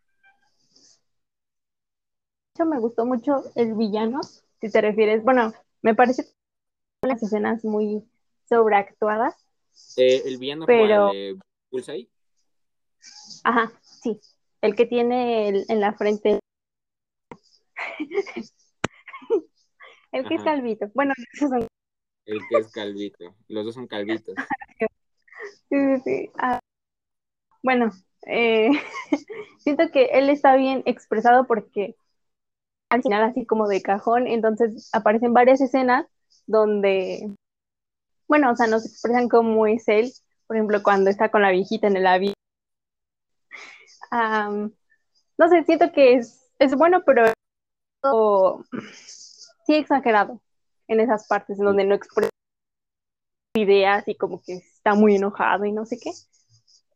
Me 2.59 2.79
gustó 2.79 3.05
mucho 3.05 3.43
el 3.55 3.75
villano, 3.75 4.19
si 4.59 4.71
te 4.71 4.81
refieres, 4.81 5.23
bueno, 5.23 5.53
me 5.83 5.93
parece 5.93 6.25
las 7.03 7.21
escenas 7.21 7.63
muy 7.63 8.03
sobreactuadas. 8.49 9.35
Eh, 9.95 10.23
el 10.25 10.37
villano 10.37 10.65
pero... 10.65 11.11
Bullseye. 11.71 12.09
Ajá, 13.43 13.71
sí. 13.81 14.19
El 14.61 14.75
que 14.75 14.85
tiene 14.85 15.49
en 15.49 15.79
la 15.79 15.93
frente. 15.93 16.39
el 20.11 20.27
que 20.27 20.35
es 20.35 20.43
calvito. 20.43 20.91
Bueno, 20.93 21.13
son... 21.37 21.67
El 22.25 22.39
que 22.49 22.57
es 22.57 22.71
calvito. 22.71 23.35
Los 23.47 23.65
dos 23.65 23.75
son 23.75 23.87
calvitos. 23.87 24.35
Sí, 25.69 25.75
sí, 25.75 26.01
sí. 26.03 26.31
Ah, 26.39 26.59
bueno, 27.61 27.91
eh, 28.25 28.69
siento 29.59 29.91
que 29.91 30.05
él 30.13 30.29
está 30.29 30.55
bien 30.55 30.81
expresado 30.85 31.45
porque 31.45 31.95
al 32.89 33.03
final 33.03 33.23
así 33.23 33.45
como 33.45 33.67
de 33.67 33.81
cajón, 33.81 34.27
entonces 34.27 34.89
aparecen 34.93 35.33
varias 35.33 35.61
escenas 35.61 36.07
donde, 36.45 37.35
bueno, 38.27 38.51
o 38.51 38.55
sea, 38.55 38.67
nos 38.67 38.85
expresan 38.85 39.27
cómo 39.27 39.67
es 39.67 39.87
él 39.87 40.11
por 40.47 40.55
ejemplo, 40.55 40.81
cuando 40.81 41.09
está 41.09 41.29
con 41.29 41.41
la 41.41 41.51
viejita 41.51 41.87
en 41.87 41.97
el 41.97 42.07
avión. 42.07 42.33
no 44.11 45.49
sé, 45.49 45.63
siento 45.65 45.91
que 45.91 46.13
es, 46.13 46.49
es 46.59 46.73
bueno, 46.75 47.03
pero 47.05 47.25
sí 49.65 49.75
exagerado 49.75 50.41
en 50.87 51.01
esas 51.01 51.27
partes 51.27 51.59
en 51.59 51.65
donde 51.65 51.83
no 51.83 51.95
expresa 51.95 52.29
ideas 53.55 54.07
y 54.07 54.15
como 54.15 54.41
que 54.41 54.53
está 54.53 54.95
muy 54.95 55.15
enojado 55.15 55.65
y 55.65 55.73
no 55.73 55.85
sé 55.85 55.99
qué. 55.99 56.11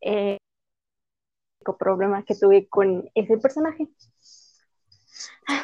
Eh, 0.02 0.38
el 1.66 1.76
problema 1.76 2.24
que 2.24 2.36
tuve 2.36 2.68
con 2.68 3.10
ese 3.14 3.38
personaje. 3.38 3.90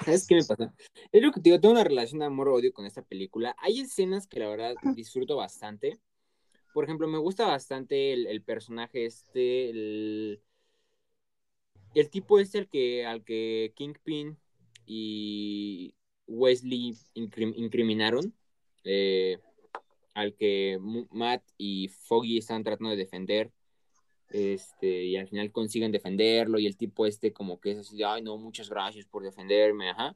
¿Sabes 0.04 0.28
qué 0.28 0.36
me 0.36 0.44
pasa? 0.44 0.74
Es 1.12 1.24
lo 1.24 1.32
que 1.32 1.40
te 1.40 1.50
digo, 1.50 1.62
tengo 1.62 1.74
una 1.74 1.84
relación 1.84 2.20
de 2.20 2.26
amor-odio 2.26 2.74
con 2.74 2.86
esta 2.86 3.02
película. 3.02 3.56
Hay 3.60 3.80
escenas 3.80 4.28
que 4.28 4.40
la 4.40 4.50
verdad 4.50 4.76
disfruto 4.96 5.38
bastante 5.38 6.00
por 6.78 6.84
ejemplo, 6.84 7.08
me 7.08 7.18
gusta 7.18 7.48
bastante 7.48 8.14
el, 8.14 8.44
personaje 8.44 9.08
este, 9.08 9.72
el, 9.72 10.40
tipo 12.12 12.38
este 12.38 12.60
el 12.60 12.68
que, 12.70 13.04
al 13.04 13.24
que 13.24 13.74
Kingpin 13.76 14.38
y 14.86 15.96
Wesley 16.28 16.96
incriminaron, 17.16 18.32
eh, 18.84 19.40
al 20.14 20.36
que 20.36 20.78
Matt 21.10 21.42
y 21.58 21.88
Foggy 21.88 22.38
están 22.38 22.64
tratando 22.64 22.92
de 22.92 22.98
defender, 22.98 23.52
este, 24.30 25.04
y 25.04 25.18
al 25.18 25.28
final 25.28 25.52
consiguen 25.52 25.92
defenderlo, 25.92 26.60
y 26.60 26.68
el 26.68 26.78
tipo 26.78 27.08
este 27.08 27.34
como 27.34 27.60
que 27.60 27.72
es 27.72 27.80
así, 27.80 28.04
ay 28.04 28.22
no, 28.22 28.38
muchas 28.38 28.70
gracias 28.70 29.08
por 29.08 29.24
defenderme, 29.24 29.90
ajá. 29.90 30.16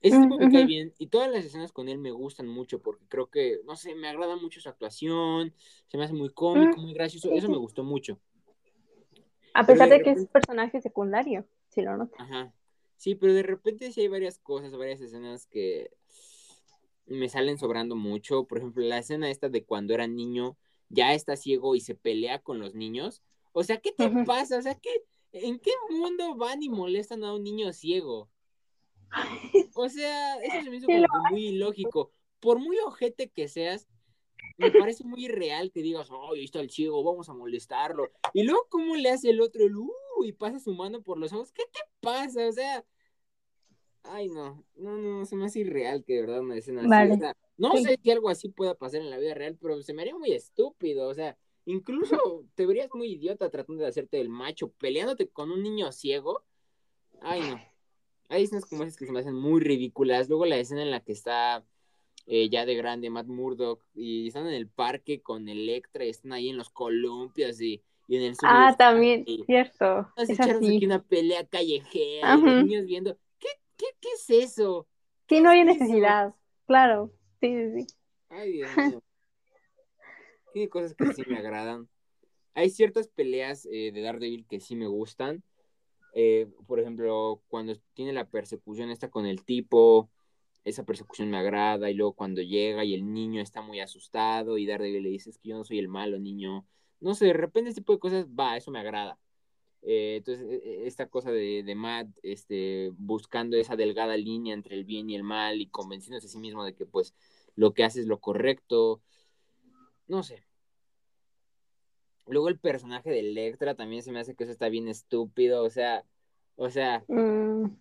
Ese 0.00 0.20
tipo 0.20 0.38
me 0.38 0.50
cae 0.50 0.64
bien 0.64 0.94
y 0.98 1.08
todas 1.08 1.30
las 1.30 1.44
escenas 1.44 1.72
con 1.72 1.88
él 1.88 1.98
me 1.98 2.12
gustan 2.12 2.46
mucho 2.46 2.80
porque 2.80 3.04
creo 3.08 3.30
que, 3.30 3.58
no 3.64 3.74
sé, 3.74 3.96
me 3.96 4.08
agrada 4.08 4.36
mucho 4.36 4.60
su 4.60 4.68
actuación, 4.68 5.52
se 5.88 5.98
me 5.98 6.04
hace 6.04 6.14
muy 6.14 6.30
cómico, 6.30 6.80
muy 6.80 6.94
gracioso, 6.94 7.32
eso 7.32 7.48
me 7.48 7.56
gustó 7.56 7.82
mucho. 7.82 8.20
A 9.54 9.66
pesar 9.66 9.88
de, 9.88 10.02
que 10.02 10.10
es 10.10 10.26
personaje 10.28 10.80
secundario, 10.80 11.44
si 11.68 11.82
lo 11.82 11.96
notas. 11.96 12.20
Ajá. 12.20 12.52
Sí, 12.96 13.16
pero 13.16 13.32
de 13.34 13.42
repente 13.42 13.90
sí 13.90 14.02
hay 14.02 14.08
varias 14.08 14.38
cosas, 14.38 14.76
varias 14.76 15.00
escenas 15.00 15.46
que 15.46 15.90
me 17.06 17.28
salen 17.28 17.58
sobrando 17.58 17.96
mucho. 17.96 18.44
Por 18.44 18.58
ejemplo, 18.58 18.84
la 18.84 18.98
escena 18.98 19.30
esta 19.30 19.48
de 19.48 19.64
cuando 19.64 19.94
era 19.94 20.06
niño, 20.06 20.56
ya 20.88 21.14
está 21.14 21.36
ciego 21.36 21.74
y 21.74 21.80
se 21.80 21.94
pelea 21.94 22.40
con 22.40 22.60
los 22.60 22.74
niños. 22.74 23.22
O 23.52 23.64
sea, 23.64 23.78
¿qué 23.78 23.92
te 23.92 24.08
pasa? 24.24 24.58
O 24.58 24.62
sea, 24.62 24.74
¿qué, 24.76 24.90
¿en 25.32 25.58
qué 25.58 25.70
mundo 25.90 26.36
van 26.36 26.62
y 26.62 26.68
molestan 26.68 27.24
a 27.24 27.34
un 27.34 27.42
niño 27.42 27.72
ciego? 27.72 28.28
O 29.74 29.88
sea, 29.88 30.36
eso 30.36 30.62
se 30.62 30.70
me 30.70 30.76
hizo 30.76 30.86
como 30.86 31.30
muy 31.30 31.48
ilógico. 31.48 32.12
Por 32.40 32.58
muy 32.58 32.78
ojete 32.78 33.28
que 33.28 33.48
seas, 33.48 33.88
me 34.56 34.70
parece 34.72 35.04
muy 35.04 35.26
irreal 35.26 35.70
que 35.70 35.82
digas, 35.82 36.08
oh, 36.10 36.34
ahí 36.34 36.44
está 36.44 36.60
el 36.60 36.70
ciego, 36.70 37.02
vamos 37.04 37.28
a 37.28 37.34
molestarlo. 37.34 38.10
Y 38.32 38.42
luego, 38.42 38.66
¿cómo 38.68 38.96
le 38.96 39.10
hace 39.10 39.30
el 39.30 39.40
otro 39.40 39.64
el 39.64 39.76
uh, 39.76 39.92
y 40.24 40.32
pasa 40.32 40.58
su 40.58 40.74
mano 40.74 41.00
por 41.02 41.18
los 41.18 41.32
ojos? 41.32 41.52
¿Qué 41.52 41.64
te 41.72 41.80
pasa? 42.00 42.46
O 42.46 42.52
sea, 42.52 42.84
ay, 44.02 44.28
no, 44.28 44.64
no, 44.74 44.96
no, 44.96 45.24
se 45.24 45.36
me 45.36 45.46
hace 45.46 45.60
irreal 45.60 46.04
que 46.04 46.14
de 46.14 46.20
verdad 46.22 46.40
una 46.40 46.56
escena 46.56 46.82
así. 46.82 47.34
no 47.56 47.76
sé 47.76 47.98
si 48.02 48.10
algo 48.10 48.28
así 48.28 48.48
pueda 48.48 48.74
pasar 48.74 49.00
en 49.00 49.10
la 49.10 49.18
vida 49.18 49.34
real, 49.34 49.56
pero 49.60 49.80
se 49.82 49.94
me 49.94 50.02
haría 50.02 50.16
muy 50.16 50.32
estúpido. 50.32 51.08
O 51.08 51.14
sea, 51.14 51.36
incluso 51.64 52.44
te 52.54 52.66
verías 52.66 52.88
muy 52.94 53.12
idiota 53.12 53.50
tratando 53.50 53.82
de 53.82 53.88
hacerte 53.88 54.20
el 54.20 54.28
macho, 54.28 54.72
peleándote 54.72 55.28
con 55.28 55.50
un 55.50 55.62
niño 55.62 55.92
ciego. 55.92 56.44
Ay, 57.20 57.42
no. 57.42 57.60
Hay 58.28 58.44
escenas 58.44 58.66
como 58.66 58.82
esas 58.82 58.96
que 58.96 59.06
se 59.06 59.12
me 59.12 59.20
hacen 59.20 59.34
muy 59.34 59.60
ridículas. 59.60 60.28
Luego 60.28 60.44
la 60.44 60.58
escena 60.58 60.82
en 60.82 60.90
la 60.90 61.00
que 61.00 61.12
está 61.12 61.64
eh, 62.26 62.50
ya 62.50 62.66
de 62.66 62.74
grande 62.74 63.08
Matt 63.08 63.26
Murdock 63.26 63.82
y 63.94 64.28
están 64.28 64.46
en 64.46 64.54
el 64.54 64.68
parque 64.68 65.22
con 65.22 65.48
Electra 65.48 66.04
y 66.04 66.10
están 66.10 66.34
ahí 66.34 66.50
en 66.50 66.58
los 66.58 66.68
columpios 66.68 67.60
y, 67.60 67.82
en 68.08 68.22
el 68.22 68.34
Ah, 68.42 68.74
también, 68.76 69.24
cierto. 69.46 70.08
Es 70.16 70.38
aquí 70.38 70.84
una 70.84 71.02
pelea 71.02 71.46
callejera, 71.46 72.36
los 72.36 72.64
niños 72.64 72.84
viendo. 72.84 73.16
¿Qué, 73.38 73.48
qué, 73.76 73.86
qué 74.00 74.08
es 74.14 74.30
eso? 74.30 74.86
Sí, 75.28 75.40
no 75.40 75.50
hay 75.50 75.64
necesidad, 75.64 76.34
claro. 76.66 77.12
Sí, 77.40 77.54
sí, 77.54 77.80
sí. 77.80 77.94
Ay, 78.28 78.52
Dios 78.52 78.70
mío. 78.76 79.02
Tiene 80.52 80.68
cosas 80.68 80.94
que 80.94 81.12
sí 81.14 81.22
me 81.26 81.38
agradan. 81.38 81.88
Hay 82.54 82.70
ciertas 82.70 83.08
peleas 83.08 83.66
eh, 83.70 83.92
de 83.92 84.00
Daredevil 84.00 84.46
que 84.46 84.60
sí 84.60 84.74
me 84.76 84.86
gustan. 84.86 85.42
Eh, 86.14 86.48
por 86.66 86.80
ejemplo, 86.80 87.42
cuando 87.48 87.76
tiene 87.94 88.12
la 88.12 88.28
persecución 88.28 88.90
esta 88.90 89.10
con 89.10 89.26
el 89.26 89.44
tipo, 89.44 90.10
esa 90.64 90.84
persecución 90.84 91.30
me 91.30 91.38
agrada, 91.38 91.90
y 91.90 91.94
luego 91.94 92.14
cuando 92.14 92.42
llega 92.42 92.84
y 92.84 92.94
el 92.94 93.12
niño 93.12 93.40
está 93.40 93.62
muy 93.62 93.80
asustado 93.80 94.58
y 94.58 94.66
Daredevil 94.66 95.02
le 95.02 95.10
dice, 95.10 95.32
que 95.32 95.50
yo 95.50 95.56
no 95.56 95.64
soy 95.64 95.78
el 95.78 95.88
malo 95.88 96.18
niño, 96.18 96.66
no 97.00 97.14
sé, 97.14 97.26
de 97.26 97.32
repente 97.34 97.70
este 97.70 97.80
tipo 97.82 97.92
de 97.94 97.98
cosas, 98.00 98.26
va, 98.28 98.56
eso 98.56 98.70
me 98.70 98.80
agrada. 98.80 99.18
Eh, 99.82 100.16
entonces, 100.18 100.44
e, 100.50 100.56
e, 100.56 100.86
esta 100.86 101.08
cosa 101.08 101.30
de, 101.30 101.62
de, 101.62 101.74
Matt 101.74 102.08
este, 102.22 102.92
buscando 102.96 103.56
esa 103.56 103.76
delgada 103.76 104.16
línea 104.16 104.54
entre 104.54 104.74
el 104.76 104.84
bien 104.84 105.08
y 105.10 105.14
el 105.14 105.22
mal 105.22 105.60
y 105.60 105.68
convenciéndose 105.68 106.26
a 106.26 106.30
sí 106.30 106.38
mismo 106.38 106.64
de 106.64 106.74
que 106.74 106.84
pues 106.86 107.14
lo 107.54 107.74
que 107.74 107.84
hace 107.84 108.00
es 108.00 108.06
lo 108.06 108.20
correcto, 108.20 109.02
no 110.08 110.22
sé, 110.22 110.47
Luego 112.28 112.48
el 112.48 112.58
personaje 112.58 113.10
de 113.10 113.20
Electra 113.20 113.74
también 113.74 114.02
se 114.02 114.12
me 114.12 114.20
hace 114.20 114.34
que 114.34 114.44
eso 114.44 114.52
está 114.52 114.68
bien 114.68 114.88
estúpido, 114.88 115.64
o 115.64 115.70
sea, 115.70 116.04
o 116.56 116.70
sea, 116.70 117.04
mm. 117.08 117.76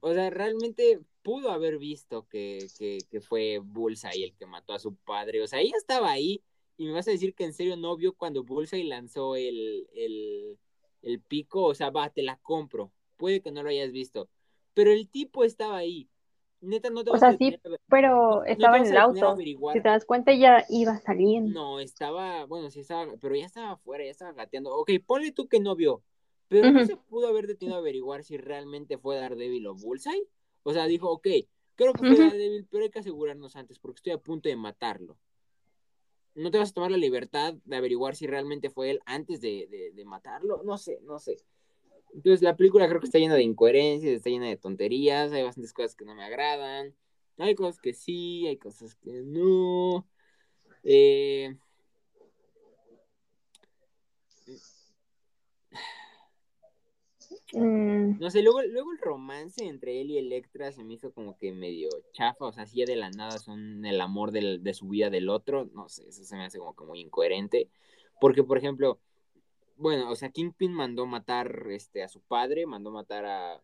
o 0.00 0.14
sea, 0.14 0.30
realmente 0.30 1.00
pudo 1.22 1.50
haber 1.50 1.78
visto 1.78 2.26
que, 2.28 2.66
que, 2.78 2.98
que 3.10 3.20
fue 3.20 3.58
Bullseye 3.58 4.24
el 4.24 4.34
que 4.34 4.46
mató 4.46 4.72
a 4.72 4.78
su 4.78 4.94
padre, 4.94 5.42
o 5.42 5.46
sea, 5.46 5.60
ella 5.60 5.76
estaba 5.76 6.10
ahí 6.10 6.42
y 6.76 6.86
me 6.86 6.92
vas 6.92 7.08
a 7.08 7.10
decir 7.10 7.34
que 7.34 7.44
en 7.44 7.52
serio 7.52 7.76
no 7.76 7.96
vio 7.96 8.14
cuando 8.14 8.42
Bullseye 8.42 8.84
lanzó 8.84 9.36
el, 9.36 9.86
el, 9.94 10.58
el 11.02 11.20
pico, 11.20 11.64
o 11.64 11.74
sea, 11.74 11.90
va, 11.90 12.10
te 12.10 12.22
la 12.22 12.36
compro, 12.38 12.92
puede 13.16 13.42
que 13.42 13.52
no 13.52 13.62
lo 13.62 13.68
hayas 13.68 13.92
visto, 13.92 14.30
pero 14.74 14.92
el 14.92 15.08
tipo 15.08 15.44
estaba 15.44 15.76
ahí. 15.76 16.08
Neta, 16.62 16.90
no 16.90 17.02
te 17.02 17.10
vas 17.10 17.22
o 17.22 17.26
sea, 17.26 17.36
sí, 17.38 17.58
pero 17.88 18.44
estaba 18.44 18.78
en 18.78 18.86
el 18.86 18.96
auto. 18.98 19.36
Si 19.36 19.80
te 19.80 19.88
das 19.88 20.04
cuenta, 20.04 20.34
ya 20.34 20.64
iba 20.68 20.98
saliendo. 20.98 21.52
No, 21.52 21.80
estaba, 21.80 22.44
bueno, 22.44 22.70
sí 22.70 22.80
estaba, 22.80 23.10
pero 23.20 23.34
ya 23.34 23.46
estaba 23.46 23.72
afuera, 23.72 24.04
ya 24.04 24.10
estaba 24.10 24.32
gateando. 24.32 24.74
Ok, 24.74 24.90
ponle 25.06 25.32
tú 25.32 25.48
que 25.48 25.60
no 25.60 25.74
vio, 25.74 26.02
pero 26.48 26.70
no 26.70 26.84
se 26.84 26.96
pudo 26.96 27.28
haber 27.28 27.46
detenido 27.46 27.76
a 27.76 27.80
averiguar 27.80 28.24
si 28.24 28.36
realmente 28.36 28.98
fue 28.98 29.16
Daredevil 29.16 29.66
o 29.68 29.74
Bullseye. 29.74 30.28
O 30.62 30.72
sea, 30.74 30.86
dijo, 30.86 31.10
ok, 31.10 31.26
creo 31.76 31.94
que 31.94 32.06
fue 32.06 32.18
Daredevil, 32.18 32.66
pero 32.70 32.84
hay 32.84 32.90
que 32.90 32.98
asegurarnos 32.98 33.56
antes 33.56 33.78
porque 33.78 33.98
estoy 33.98 34.12
a 34.12 34.18
punto 34.18 34.48
de 34.50 34.56
matarlo. 34.56 35.16
No 36.34 36.50
te 36.50 36.58
vas 36.58 36.70
a 36.70 36.74
tomar 36.74 36.90
la 36.90 36.98
libertad 36.98 37.54
de 37.64 37.76
averiguar 37.76 38.16
si 38.16 38.26
realmente 38.26 38.68
fue 38.70 38.90
él 38.90 39.00
antes 39.06 39.40
de, 39.40 39.92
de 39.94 40.04
matarlo. 40.04 40.62
No 40.62 40.76
sé, 40.76 41.00
no 41.02 41.18
sé. 41.18 41.38
Entonces 42.14 42.42
la 42.42 42.56
película 42.56 42.88
creo 42.88 43.00
que 43.00 43.06
está 43.06 43.18
llena 43.18 43.34
de 43.34 43.42
incoherencias, 43.42 44.12
está 44.12 44.30
llena 44.30 44.48
de 44.48 44.56
tonterías, 44.56 45.32
hay 45.32 45.42
bastantes 45.42 45.72
cosas 45.72 45.94
que 45.94 46.04
no 46.04 46.14
me 46.14 46.24
agradan, 46.24 46.94
hay 47.38 47.54
cosas 47.54 47.80
que 47.80 47.94
sí, 47.94 48.46
hay 48.46 48.56
cosas 48.56 48.94
que 48.96 49.22
no. 49.22 50.06
Eh, 50.82 51.56
Mm. 57.52 58.18
No 58.20 58.30
sé, 58.30 58.42
luego, 58.42 58.62
luego 58.62 58.92
el 58.92 58.98
romance 58.98 59.64
entre 59.64 60.00
él 60.00 60.10
y 60.10 60.18
Electra 60.18 60.72
se 60.72 60.84
me 60.84 60.94
hizo 60.94 61.12
como 61.12 61.36
que 61.36 61.52
medio 61.52 61.88
chafa, 62.12 62.46
o 62.46 62.52
sea, 62.52 62.66
si 62.66 62.84
de 62.84 62.96
la 62.96 63.10
nada 63.10 63.38
son 63.38 63.84
el 63.84 64.00
amor 64.00 64.30
de 64.30 64.74
su 64.74 64.88
vida 64.88 65.10
del 65.10 65.28
otro, 65.28 65.68
no 65.74 65.88
sé, 65.88 66.08
eso 66.08 66.24
se 66.24 66.36
me 66.36 66.44
hace 66.44 66.58
como 66.58 66.74
que 66.76 66.84
muy 66.84 67.00
incoherente, 67.00 67.68
porque 68.20 68.44
por 68.44 68.58
ejemplo, 68.58 69.00
bueno, 69.80 70.10
o 70.10 70.16
sea, 70.16 70.30
Kingpin 70.30 70.72
mandó 70.72 71.06
matar 71.06 71.66
este, 71.70 72.02
a 72.02 72.08
su 72.08 72.20
padre, 72.20 72.66
mandó 72.66 72.90
matar 72.90 73.24
a, 73.24 73.62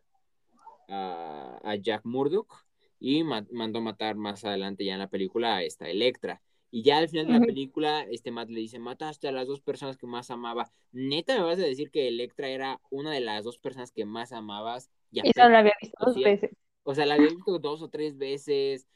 a, 0.89 1.77
Jack 1.77 2.05
Murdoch 2.05 2.65
y 2.99 3.23
mandó 3.23 3.81
matar 3.81 4.17
más 4.17 4.45
adelante 4.45 4.85
ya 4.85 4.95
en 4.95 5.01
la 5.01 5.11
película 5.11 5.57
a 5.57 5.63
esta 5.63 5.89
Electra. 5.89 6.43
Y 6.71 6.83
ya 6.83 6.99
al 6.99 7.09
final 7.09 7.27
de 7.27 7.33
la 7.35 7.41
película, 7.41 8.03
este 8.11 8.31
Matt 8.31 8.49
le 8.49 8.61
dice, 8.61 8.79
mataste 8.79 9.29
a 9.29 9.33
las 9.33 9.47
dos 9.47 9.61
personas 9.61 9.97
que 9.97 10.07
más 10.07 10.31
amaba. 10.31 10.73
Neta, 10.93 11.37
me 11.37 11.45
vas 11.45 11.59
a 11.59 11.63
decir 11.63 11.91
que 11.91 12.09
Electra 12.09 12.49
era 12.49 12.81
una 12.91 13.13
de 13.13 13.21
las 13.21 13.45
dos 13.45 13.59
personas 13.59 13.93
que 13.93 14.05
más 14.05 14.33
amabas. 14.33 14.91
Y 15.11 15.27
Esa 15.27 15.49
la 15.49 15.61
había 15.61 15.75
visto 15.81 15.97
dos 16.05 16.17
veces. 16.17 16.51
O 16.83 16.95
sea, 16.95 17.07
la 17.07 17.15
había 17.15 17.29
visto 17.29 17.59
dos 17.59 17.83
o 17.83 17.89
tres 17.89 18.19
veces 18.19 18.87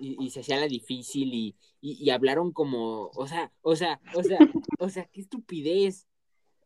y, 0.00 0.30
se 0.30 0.40
hacía 0.40 0.58
la 0.58 0.66
difícil 0.66 1.32
y, 1.32 1.56
y, 1.80 2.10
hablaron 2.10 2.52
como, 2.52 3.10
o 3.14 3.26
sea, 3.26 3.52
o 3.62 3.76
sea, 3.76 4.00
o 4.14 4.22
sea, 4.22 4.38
o 4.78 4.88
sea, 4.88 5.04
qué 5.06 5.20
estupidez. 5.20 6.06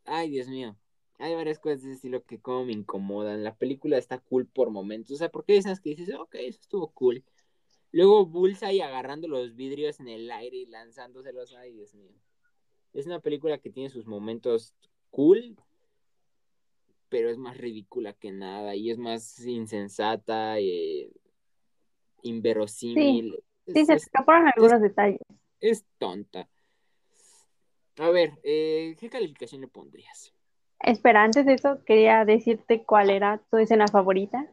Ay, 0.05 0.31
Dios 0.31 0.49
mío. 0.49 0.77
Hay 1.19 1.35
varias 1.35 1.59
cosas 1.59 1.83
de 1.83 1.89
ese 1.89 1.97
estilo 1.97 2.25
que 2.25 2.41
como 2.41 2.65
me 2.65 2.73
incomodan. 2.73 3.45
La 3.45 3.55
película 3.55 3.99
está 3.99 4.19
cool 4.19 4.47
por 4.47 4.71
momentos. 4.71 5.13
O 5.13 5.17
sea, 5.17 5.29
porque 5.29 5.53
hay 5.53 5.59
esas 5.59 5.81
que 5.81 5.91
dices, 5.91 6.15
ok, 6.15 6.35
eso 6.37 6.61
estuvo 6.61 6.91
cool. 6.93 7.25
Luego 7.93 8.25
Bullseye 8.27 8.83
agarrando 8.83 9.29
los 9.29 9.55
vidrios 9.55 10.01
en 10.01 10.09
el 10.09 10.31
aire 10.31 10.57
y 10.57 10.67
lanzándoselos. 10.67 11.55
Ay, 11.55 11.73
Dios 11.73 11.95
mío. 11.95 12.13
Es 12.93 13.07
una 13.07 13.21
película 13.21 13.59
que 13.59 13.71
tiene 13.71 13.91
sus 13.91 14.07
momentos 14.07 14.75
cool, 15.11 15.57
pero 17.09 17.31
es 17.31 17.39
más 17.39 17.59
ridícula 17.59 18.13
que 18.15 18.33
nada 18.33 18.75
y 18.75 18.91
es 18.91 18.99
más 18.99 19.45
insensata, 19.45 20.59
eh, 20.59 21.11
inverosímil. 22.23 23.43
Sí, 23.67 23.85
se 23.85 23.95
escaparon 23.95 24.49
algunos 24.55 24.81
detalles. 24.81 25.21
Es 25.61 25.85
tonta. 25.99 26.49
A 27.99 28.11
ver, 28.11 28.33
eh, 28.43 28.97
¿qué 28.99 29.11
calificación 29.11 29.61
le 29.61 29.69
pondrías? 29.69 30.33
Espera, 30.81 31.23
antes 31.23 31.45
de 31.45 31.55
eso, 31.55 31.85
quería 31.85 32.25
decirte 32.25 32.85
cuál 32.85 33.11
era 33.11 33.43
tu 33.51 33.59
escena 33.59 33.87
favorita. 33.87 34.51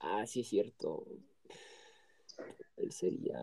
Ah, 0.00 0.26
sí, 0.26 0.40
es 0.40 0.48
cierto 0.48 1.04
sería? 2.90 3.38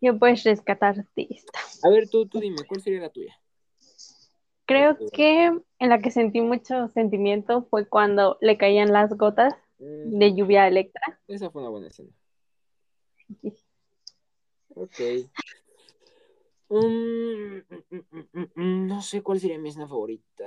Yo 0.00 0.18
puedes 0.18 0.44
rescatarte 0.44 1.26
esta. 1.30 1.58
A 1.82 1.90
ver, 1.90 2.08
tú, 2.08 2.26
tú 2.26 2.40
dime, 2.40 2.64
¿cuál 2.66 2.80
sería 2.80 3.00
la 3.00 3.10
tuya? 3.10 3.38
Creo 4.66 4.96
que 5.12 5.46
en 5.46 5.88
la 5.88 6.00
que 6.00 6.10
sentí 6.10 6.40
mucho 6.40 6.88
sentimiento 6.88 7.66
fue 7.70 7.86
cuando 7.86 8.36
le 8.40 8.58
caían 8.58 8.92
las 8.92 9.16
gotas 9.16 9.54
mm. 9.78 10.18
de 10.18 10.34
lluvia 10.34 10.64
a 10.64 10.68
Electra. 10.68 11.20
Esa 11.28 11.50
fue 11.50 11.62
una 11.62 11.70
buena 11.70 11.88
escena. 11.88 12.10
Ok. 14.74 14.98
Mm, 16.68 17.58
mm, 18.54 18.86
no 18.86 19.02
sé 19.02 19.22
cuál 19.22 19.40
sería 19.40 19.58
mi 19.58 19.68
escena 19.68 19.86
favorita. 19.86 20.44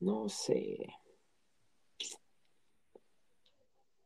No 0.00 0.28
sé. 0.28 0.92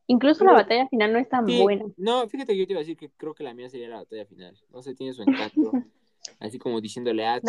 Incluso 0.09 0.45
la 0.45 0.53
batalla 0.53 0.87
final 0.89 1.13
no 1.13 1.19
es 1.19 1.29
tan 1.29 1.47
buena. 1.47 1.85
No, 1.97 2.29
fíjate 2.29 2.53
que 2.53 2.59
yo 2.59 2.67
te 2.67 2.73
iba 2.75 2.81
a 2.81 2.85
decir 2.85 2.97
que 2.97 3.11
creo 3.11 3.35
que 3.35 3.43
la 3.43 3.55
mía 3.55 3.69
sería 3.69 3.89
la 3.89 3.97
batalla 3.97 4.25
final. 4.27 4.57
No 4.71 4.83
sé, 4.83 4.95
tiene 4.95 5.13
su 5.13 5.23
encanto. 5.23 5.73
Así 6.39 6.59
como 6.59 6.81
diciéndole, 6.81 7.27
ah, 7.27 7.41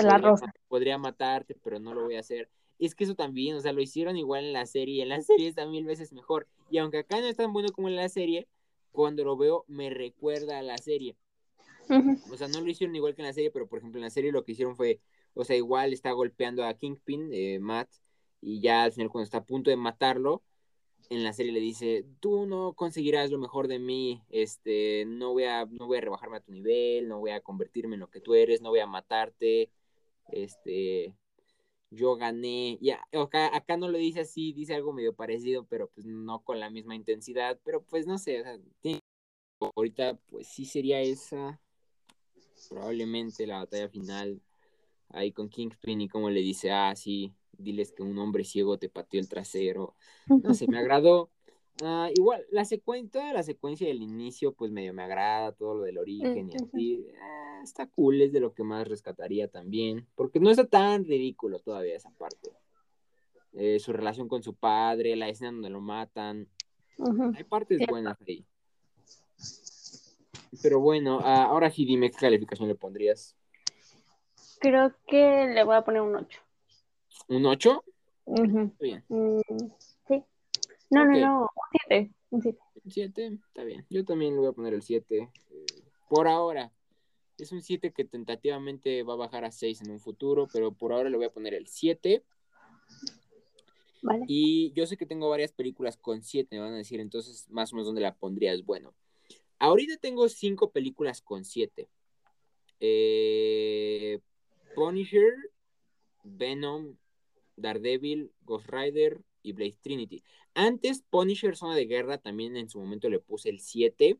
podría, 0.67 0.97
matarte, 0.97 1.55
pero 1.63 1.79
no 1.79 1.93
lo 1.93 2.05
voy 2.05 2.15
a 2.15 2.21
hacer. 2.21 2.49
Es 2.79 2.95
que 2.95 3.03
eso 3.03 3.15
también, 3.15 3.55
o 3.55 3.59
sea, 3.59 3.73
lo 3.73 3.81
hicieron 3.81 4.17
igual 4.17 4.45
en 4.45 4.53
la 4.53 4.65
serie. 4.65 5.03
En 5.03 5.09
la 5.09 5.21
serie 5.21 5.47
está 5.47 5.65
mil 5.65 5.85
veces 5.85 6.13
mejor. 6.13 6.47
Y 6.69 6.77
aunque 6.77 6.99
acá 6.99 7.19
no 7.19 7.27
es 7.27 7.35
tan 7.35 7.53
bueno 7.53 7.69
como 7.71 7.87
en 7.87 7.95
la 7.95 8.09
serie, 8.09 8.47
cuando 8.91 9.23
lo 9.23 9.37
veo 9.37 9.63
me 9.67 9.89
recuerda 9.89 10.59
a 10.59 10.63
la 10.63 10.77
serie. 10.77 11.15
O 12.31 12.35
sea, 12.35 12.47
no 12.47 12.61
lo 12.61 12.69
hicieron 12.69 12.95
igual 12.95 13.15
que 13.15 13.21
en 13.21 13.27
la 13.27 13.33
serie, 13.33 13.51
pero 13.51 13.67
por 13.67 13.79
ejemplo 13.79 13.99
en 13.99 14.03
la 14.03 14.09
serie 14.09 14.31
lo 14.31 14.43
que 14.43 14.51
hicieron 14.51 14.75
fue, 14.75 14.99
o 15.33 15.45
sea, 15.45 15.55
igual 15.55 15.93
está 15.93 16.11
golpeando 16.11 16.65
a 16.65 16.73
Kingpin, 16.73 17.29
eh, 17.31 17.59
Matt, 17.59 17.89
y 18.41 18.59
ya 18.59 18.83
al 18.83 18.91
final 18.91 19.09
cuando 19.09 19.23
está 19.23 19.37
a 19.39 19.45
punto 19.45 19.69
de 19.69 19.77
matarlo, 19.77 20.43
en 21.09 21.23
la 21.23 21.31
serie 21.31 21.53
le 21.53 21.61
dice, 21.61 22.05
tú 22.19 22.45
no 22.45 22.73
conseguirás 22.73 23.31
lo 23.31 23.37
mejor 23.37 23.67
de 23.67 23.79
mí, 23.79 24.21
este, 24.29 25.05
no 25.07 25.31
voy 25.31 25.45
a, 25.45 25.65
no 25.65 25.87
voy 25.87 25.97
a 25.99 26.01
rebajarme 26.01 26.37
a 26.37 26.41
tu 26.41 26.51
nivel, 26.51 27.07
no 27.07 27.19
voy 27.19 27.31
a 27.31 27.39
convertirme 27.39 27.95
en 27.95 28.01
lo 28.01 28.09
que 28.09 28.19
tú 28.19 28.35
eres, 28.35 28.61
no 28.61 28.69
voy 28.69 28.79
a 28.79 28.87
matarte, 28.87 29.69
este, 30.31 31.15
yo 31.89 32.15
gané, 32.15 32.77
ya, 32.81 33.01
acá, 33.13 33.55
acá 33.55 33.77
no 33.77 33.87
lo 33.87 33.97
dice 33.97 34.21
así, 34.21 34.53
dice 34.53 34.75
algo 34.75 34.93
medio 34.93 35.13
parecido, 35.13 35.65
pero 35.65 35.89
pues 35.89 36.05
no 36.05 36.43
con 36.43 36.59
la 36.59 36.69
misma 36.69 36.95
intensidad, 36.95 37.59
pero 37.63 37.83
pues 37.83 38.07
no 38.07 38.17
sé, 38.17 38.41
o 38.41 38.43
sea, 38.43 38.57
ahorita 39.75 40.19
pues 40.27 40.47
sí 40.47 40.65
sería 40.65 41.01
esa, 41.01 41.61
probablemente 42.69 43.47
la 43.47 43.59
batalla 43.59 43.89
final 43.89 44.41
ahí 45.09 45.31
con 45.31 45.49
Kingpin 45.49 46.01
y 46.01 46.09
como 46.09 46.29
le 46.29 46.41
dice, 46.41 46.71
ah, 46.71 46.95
sí, 46.95 47.33
diles 47.57 47.91
que 47.91 48.03
un 48.03 48.17
hombre 48.17 48.43
ciego 48.43 48.77
te 48.77 48.89
pateó 48.89 49.19
el 49.19 49.29
trasero. 49.29 49.95
No 50.27 50.53
sé, 50.53 50.67
me 50.67 50.77
agradó. 50.79 51.31
Ah, 51.83 52.09
igual, 52.15 52.43
la 52.51 52.65
secuencia, 52.65 53.21
toda 53.21 53.33
la 53.33 53.43
secuencia 53.43 53.87
del 53.87 54.01
inicio, 54.01 54.53
pues 54.53 54.71
medio 54.71 54.93
me 54.93 55.03
agrada, 55.03 55.51
todo 55.51 55.75
lo 55.75 55.83
del 55.83 55.97
origen 55.97 56.49
y 56.51 56.55
así. 56.55 57.05
Eh, 57.07 57.59
está 57.63 57.87
cool, 57.87 58.21
es 58.21 58.33
de 58.33 58.39
lo 58.39 58.53
que 58.53 58.63
más 58.63 58.87
rescataría 58.87 59.47
también, 59.47 60.07
porque 60.15 60.39
no 60.39 60.49
está 60.49 60.65
tan 60.65 61.05
ridículo 61.05 61.59
todavía 61.59 61.95
esa 61.95 62.09
parte. 62.11 62.51
Eh, 63.53 63.79
su 63.79 63.93
relación 63.93 64.27
con 64.27 64.43
su 64.43 64.53
padre, 64.55 65.15
la 65.15 65.29
escena 65.29 65.51
donde 65.51 65.69
lo 65.69 65.81
matan. 65.81 66.47
Hay 67.35 67.43
partes 67.43 67.79
buenas 67.87 68.17
ahí. 68.27 68.45
Pero 70.61 70.79
bueno, 70.79 71.19
ah, 71.23 71.43
ahora 71.43 71.69
sí 71.69 71.85
dime 71.85 72.09
qué 72.09 72.17
calificación 72.17 72.67
le 72.67 72.75
pondrías. 72.75 73.35
Creo 74.59 74.93
que 75.05 75.47
le 75.53 75.63
voy 75.63 75.75
a 75.75 75.83
poner 75.83 76.01
un 76.01 76.15
8. 76.15 76.39
¿Un 77.27 77.45
8? 77.45 77.83
Bien. 78.79 79.03
Mm, 79.07 79.39
No, 80.89 81.05
no, 81.05 81.17
no, 81.17 81.41
un 81.41 81.49
7. 81.87 82.13
Un 82.29 82.41
7. 82.41 82.59
7, 82.89 83.39
está 83.47 83.63
bien. 83.63 83.85
Yo 83.89 84.05
también 84.05 84.33
le 84.33 84.39
voy 84.39 84.49
a 84.49 84.53
poner 84.53 84.73
el 84.73 84.81
7. 84.81 85.17
Eh, 85.17 85.65
por 86.09 86.27
ahora. 86.27 86.71
Es 87.37 87.51
un 87.51 87.61
7 87.61 87.91
que 87.91 88.03
tentativamente 88.03 89.03
va 89.03 89.13
a 89.13 89.17
bajar 89.17 89.45
a 89.45 89.51
6 89.51 89.81
en 89.81 89.91
un 89.91 89.99
futuro, 89.99 90.47
pero 90.51 90.71
por 90.71 90.91
ahora 90.91 91.09
le 91.09 91.17
voy 91.17 91.27
a 91.27 91.33
poner 91.33 91.53
el 91.53 91.67
7. 91.67 92.23
Vale. 94.01 94.25
Y 94.27 94.71
yo 94.73 94.87
sé 94.87 94.97
que 94.97 95.05
tengo 95.05 95.29
varias 95.29 95.51
películas 95.51 95.97
con 95.97 96.23
7, 96.23 96.55
me 96.55 96.61
van 96.63 96.73
a 96.73 96.77
decir 96.77 96.99
entonces 96.99 97.47
más 97.49 97.71
o 97.71 97.75
menos 97.75 97.85
dónde 97.85 98.01
la 98.01 98.15
pondrías. 98.15 98.65
Bueno, 98.65 98.95
ahorita 99.59 99.97
tengo 99.97 100.27
5 100.29 100.71
películas 100.71 101.21
con 101.21 101.45
7. 101.45 101.87
Eh, 102.79 104.19
Punisher, 104.73 105.33
Venom, 106.23 106.95
Daredevil, 107.55 108.31
Ghost 108.45 108.69
Rider 108.69 109.21
y 109.47 109.53
Blade 109.53 109.77
Trinity. 109.81 110.23
Antes, 110.53 111.03
Punisher 111.09 111.55
Zona 111.55 111.75
de 111.75 111.85
Guerra, 111.85 112.17
también 112.17 112.57
en 112.57 112.69
su 112.69 112.79
momento 112.79 113.09
le 113.09 113.19
puse 113.19 113.49
el 113.49 113.59
7. 113.59 114.17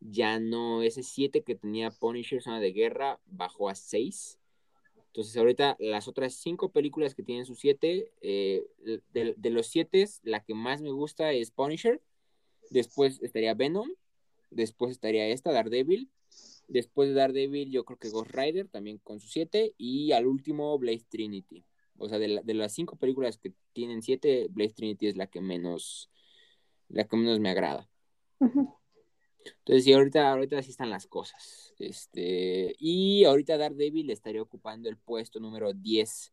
Ya 0.00 0.38
no, 0.38 0.82
ese 0.82 1.02
7 1.02 1.42
que 1.42 1.54
tenía 1.54 1.90
Punisher 1.90 2.42
Zona 2.42 2.60
de 2.60 2.72
Guerra 2.72 3.20
bajó 3.26 3.68
a 3.68 3.74
6. 3.74 4.38
Entonces, 5.06 5.36
ahorita 5.36 5.76
las 5.78 6.08
otras 6.08 6.34
5 6.34 6.70
películas 6.72 7.14
que 7.14 7.22
tienen 7.22 7.46
su 7.46 7.54
7, 7.54 8.10
eh, 8.20 8.64
de, 9.12 9.50
los 9.50 9.68
7, 9.68 10.06
la 10.24 10.40
que 10.40 10.54
más 10.54 10.82
me 10.82 10.90
gusta 10.90 11.32
es 11.32 11.50
Punisher. 11.50 12.02
Después 12.70 13.22
estaría 13.22 13.54
Venom. 13.54 13.88
Después 14.50 14.92
estaría 14.92 15.28
esta, 15.28 15.52
Daredevil. 15.52 16.10
Después 16.66 17.10
de 17.10 17.14
Daredevil, 17.14 17.70
yo 17.70 17.84
creo 17.84 17.98
que 17.98 18.08
Ghost 18.08 18.30
Rider 18.34 18.68
también 18.68 18.98
con 18.98 19.20
su 19.20 19.28
7. 19.28 19.74
Y 19.78 20.12
al 20.12 20.26
último, 20.26 20.76
Blade 20.78 21.04
Trinity. 21.08 21.64
O 21.98 22.08
sea, 22.08 22.18
de, 22.18 22.40
de 22.42 22.54
las 22.54 22.72
cinco 22.72 22.96
películas 22.96 23.38
que 23.38 23.52
tienen 23.72 24.02
siete, 24.02 24.48
Blade 24.50 24.74
Trinity 24.74 25.06
es 25.06 25.16
la 25.16 25.26
que 25.26 25.40
menos, 25.40 26.10
la 26.88 27.04
que 27.04 27.16
menos 27.16 27.40
me 27.40 27.50
agrada. 27.50 27.88
Entonces, 28.40 29.84
sí, 29.84 29.92
ahorita, 29.92 30.30
ahorita 30.30 30.62
sí 30.62 30.70
están 30.70 30.90
las 30.90 31.06
cosas. 31.06 31.74
Este, 31.78 32.74
y 32.78 33.24
ahorita 33.24 33.56
Daredevil 33.56 34.10
estaría 34.10 34.42
ocupando 34.42 34.88
el 34.88 34.96
puesto 34.96 35.40
número 35.40 35.72
10 35.72 36.32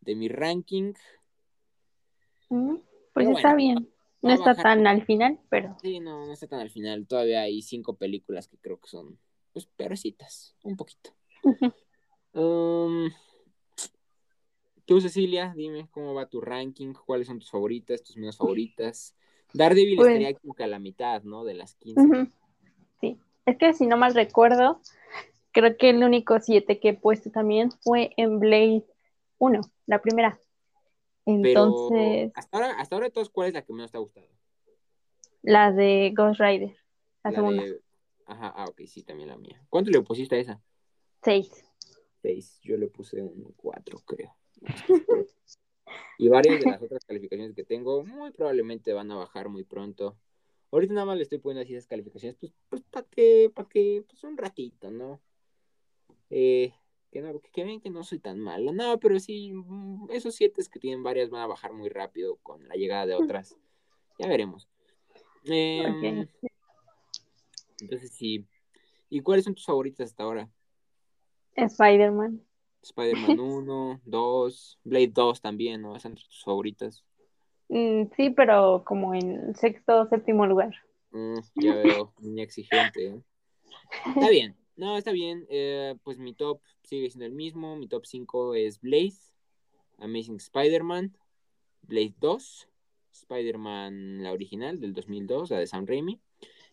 de 0.00 0.14
mi 0.14 0.28
ranking. 0.28 0.94
pues 3.12 3.28
está 3.28 3.54
bien. 3.54 3.88
No 4.22 4.32
está 4.32 4.54
tan 4.54 4.86
al 4.86 5.04
final, 5.04 5.38
pero. 5.50 5.76
Sí, 5.80 6.00
no, 6.00 6.26
no 6.26 6.32
está 6.32 6.46
tan 6.46 6.60
al 6.60 6.70
final. 6.70 7.06
Todavía 7.06 7.42
hay 7.42 7.62
cinco 7.62 7.96
películas 7.96 8.48
que 8.48 8.58
creo 8.58 8.80
que 8.80 8.88
son, 8.88 9.18
pues, 9.52 9.66
perecitas, 9.66 10.56
un 10.64 10.76
poquito. 10.76 11.10
um, 12.32 13.08
Tú, 14.86 15.00
Cecilia, 15.00 15.52
dime 15.56 15.88
cómo 15.90 16.14
va 16.14 16.28
tu 16.28 16.40
ranking, 16.40 16.94
cuáles 16.94 17.26
son 17.26 17.40
tus 17.40 17.50
favoritas, 17.50 18.04
tus 18.04 18.16
menos 18.16 18.36
favoritas. 18.36 19.16
Daredevil 19.52 19.96
pues, 19.96 20.08
estaría 20.08 20.38
como 20.38 20.54
que 20.54 20.62
a 20.62 20.68
la 20.68 20.78
mitad, 20.78 21.24
¿no? 21.24 21.44
De 21.44 21.54
las 21.54 21.74
15. 21.74 22.30
Sí, 23.00 23.18
es 23.46 23.58
que 23.58 23.74
si 23.74 23.86
no 23.86 23.96
mal 23.96 24.14
recuerdo, 24.14 24.80
creo 25.50 25.76
que 25.76 25.90
el 25.90 26.04
único 26.04 26.38
7 26.38 26.78
que 26.78 26.90
he 26.90 26.94
puesto 26.94 27.32
también 27.32 27.72
fue 27.72 28.12
en 28.16 28.38
Blade 28.38 28.84
1, 29.38 29.60
la 29.86 30.00
primera. 30.00 30.38
Entonces. 31.24 32.30
hasta 32.36 32.56
ahora, 32.56 32.70
hasta 32.78 32.94
ahora, 32.94 33.10
todos, 33.10 33.28
¿cuál 33.28 33.48
es 33.48 33.54
la 33.54 33.62
que 33.62 33.72
menos 33.72 33.90
te 33.90 33.96
ha 33.96 34.00
gustado? 34.00 34.28
La 35.42 35.72
de 35.72 36.12
Ghost 36.16 36.38
Rider, 36.38 36.76
la, 37.24 37.32
segunda. 37.32 37.64
Ajá, 38.26 38.52
ah, 38.56 38.66
ok, 38.68 38.82
sí, 38.86 39.02
también 39.02 39.30
la 39.30 39.36
mía. 39.36 39.60
¿Cuánto 39.68 39.90
le 39.90 40.00
pusiste 40.02 40.36
a 40.36 40.38
esa? 40.38 40.62
Seis. 41.24 41.64
Seis, 42.22 42.60
yo 42.62 42.76
le 42.76 42.86
puse 42.86 43.20
un 43.20 43.52
cuatro, 43.56 43.98
creo. 44.04 44.36
y 46.18 46.28
varias 46.28 46.60
de 46.60 46.70
las 46.70 46.82
otras 46.82 47.04
calificaciones 47.04 47.54
que 47.54 47.64
tengo 47.64 48.04
muy 48.04 48.30
probablemente 48.32 48.92
van 48.92 49.10
a 49.10 49.16
bajar 49.16 49.48
muy 49.48 49.64
pronto. 49.64 50.16
Ahorita 50.72 50.94
nada 50.94 51.06
más 51.06 51.16
le 51.16 51.22
estoy 51.22 51.38
poniendo 51.38 51.62
así 51.62 51.74
esas 51.74 51.86
calificaciones, 51.86 52.36
pues, 52.38 52.52
pues 52.68 52.82
para 52.82 53.06
que, 53.06 53.50
para 53.54 53.68
que, 53.68 54.04
pues 54.08 54.24
un 54.24 54.36
ratito, 54.36 54.90
¿no? 54.90 55.20
Eh, 56.30 56.72
que 57.12 57.20
no, 57.20 57.40
que 57.40 57.64
ven 57.64 57.80
que 57.80 57.90
no 57.90 58.02
soy 58.02 58.18
tan 58.18 58.40
malo, 58.40 58.72
no, 58.72 58.98
pero 58.98 59.18
sí, 59.20 59.52
mm, 59.52 60.10
esos 60.10 60.34
siete 60.34 60.62
que 60.70 60.80
tienen 60.80 61.02
varias 61.02 61.30
van 61.30 61.42
a 61.42 61.46
bajar 61.46 61.72
muy 61.72 61.88
rápido 61.88 62.36
con 62.42 62.66
la 62.68 62.74
llegada 62.74 63.06
de 63.06 63.14
otras. 63.14 63.56
Ya 64.18 64.28
veremos. 64.28 64.68
Em, 65.44 66.26
entonces 67.80 68.10
sí. 68.10 68.44
¿Y 69.08 69.20
cuáles 69.20 69.44
son 69.44 69.54
tus 69.54 69.66
favoritas 69.66 70.10
hasta 70.10 70.24
ahora? 70.24 70.50
Spider-Man. 71.54 72.42
Spider-Man 72.86 73.40
1, 73.40 74.00
2, 74.04 74.78
Blade 74.84 75.12
2 75.12 75.40
también, 75.40 75.82
¿no? 75.82 75.96
¿Es 75.96 76.04
entre 76.04 76.24
tus 76.24 76.42
favoritas? 76.44 77.04
Mm, 77.68 78.04
sí, 78.16 78.30
pero 78.30 78.84
como 78.84 79.14
en 79.14 79.54
sexto 79.54 80.02
o 80.02 80.08
séptimo 80.08 80.46
lugar. 80.46 80.74
Mm, 81.10 81.38
ya 81.56 81.74
veo, 81.74 82.12
muy 82.18 82.40
exigente. 82.40 83.06
¿eh? 83.06 83.22
Está 84.06 84.28
bien, 84.30 84.56
no, 84.76 84.96
está 84.96 85.12
bien. 85.12 85.46
Eh, 85.48 85.96
pues 86.04 86.18
mi 86.18 86.34
top 86.34 86.60
sigue 86.82 87.10
siendo 87.10 87.26
el 87.26 87.32
mismo. 87.32 87.76
Mi 87.76 87.88
top 87.88 88.06
5 88.06 88.54
es 88.54 88.80
Blade, 88.80 89.14
Amazing 89.98 90.36
Spider-Man, 90.36 91.16
Blade 91.82 92.14
2, 92.20 92.68
Spider-Man 93.12 94.22
la 94.22 94.32
original 94.32 94.80
del 94.80 94.92
2002, 94.92 95.50
la 95.50 95.58
de 95.58 95.66
Sam 95.66 95.86
Raimi, 95.86 96.20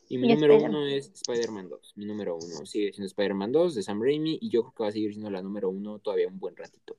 y 0.09 0.17
mi 0.17 0.27
número 0.27 0.57
uno 0.57 0.85
es 0.85 1.11
Spider-Man 1.13 1.69
2. 1.69 1.93
Mi 1.95 2.05
número 2.05 2.35
uno 2.35 2.65
sigue 2.65 2.91
siendo 2.91 3.07
Spider-Man 3.07 3.51
2 3.51 3.75
de 3.75 3.83
Sam 3.83 4.01
Raimi 4.01 4.37
y 4.41 4.49
yo 4.49 4.61
creo 4.61 4.73
que 4.73 4.83
va 4.83 4.89
a 4.89 4.91
seguir 4.91 5.11
siendo 5.11 5.29
la 5.29 5.41
número 5.41 5.69
uno 5.69 5.99
todavía 5.99 6.27
un 6.27 6.39
buen 6.39 6.55
ratito. 6.55 6.95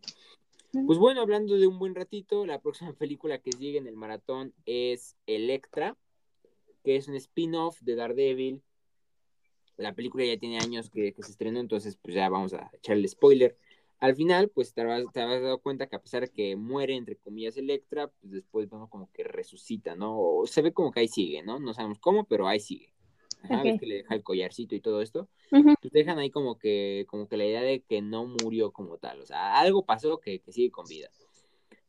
Pues 0.87 0.99
bueno, 0.99 1.21
hablando 1.21 1.57
de 1.57 1.69
un 1.69 1.79
buen 1.79 1.95
ratito, 1.95 2.47
la 2.47 2.61
próxima 2.61 2.93
película 2.95 3.39
que 3.39 3.53
sigue 3.53 3.79
en 3.79 3.87
el 3.87 3.97
maratón 3.97 4.53
es 4.67 5.17
Electra, 5.27 5.97
que 6.83 6.97
es 6.97 7.07
un 7.07 7.15
spin-off 7.15 7.81
de 7.81 7.95
Daredevil. 7.95 8.63
La 9.77 9.95
película 9.95 10.25
ya 10.25 10.37
tiene 10.37 10.59
años 10.59 10.91
que, 10.91 11.15
se 11.17 11.31
estrenó, 11.31 11.61
entonces 11.61 11.97
pues 11.97 12.15
ya 12.15 12.29
vamos 12.29 12.55
a 12.55 12.71
echarle 12.73 13.07
spoiler. 13.07 13.57
Al 14.01 14.17
final, 14.17 14.49
pues 14.49 14.75
te 14.75 14.81
habrás, 14.81 15.07
dado 15.15 15.59
cuenta 15.59 15.87
que 15.87 15.97
a 15.97 16.03
pesar 16.03 16.23
de 16.23 16.29
que 16.29 16.57
muere, 16.57 16.97
entre 16.97 17.17
comillas, 17.17 17.57
Electra, 17.57 18.09
pues 18.09 18.33
después 18.33 18.69
vemos 18.69 18.91
como 18.91 19.11
que 19.13 19.23
resucita, 19.23 19.95
¿no? 19.95 20.43
se 20.47 20.61
ve 20.61 20.73
como 20.73 20.91
que 20.91 21.01
ahí 21.01 21.09
sigue, 21.09 21.43
¿no? 21.43 21.61
No 21.61 21.73
sabemos 21.73 22.01
cómo, 22.01 22.25
pero 22.25 22.49
ahí 22.49 22.59
sigue. 22.59 22.94
Ajá, 23.51 23.63
que 23.79 23.87
le 23.87 23.97
deja 23.97 24.15
el 24.15 24.23
collarcito 24.23 24.75
y 24.75 24.81
todo 24.81 25.03
esto. 25.03 25.29
Pues 25.51 25.65
dejan 25.93 26.19
ahí 26.19 26.31
como 26.31 26.59
que, 26.59 27.05
como 27.09 27.29
que 27.29 27.37
la 27.37 27.45
idea 27.45 27.63
de 27.63 27.83
que 27.83 28.03
no 28.03 28.27
murió 28.27 28.73
como 28.73 28.99
tal. 28.99 29.21
O 29.21 29.27
sea, 29.27 29.59
algo 29.59 29.85
pasó 29.85 30.19
que, 30.19 30.43
sigue 30.49 30.71
con 30.71 30.87
vida. 30.87 31.11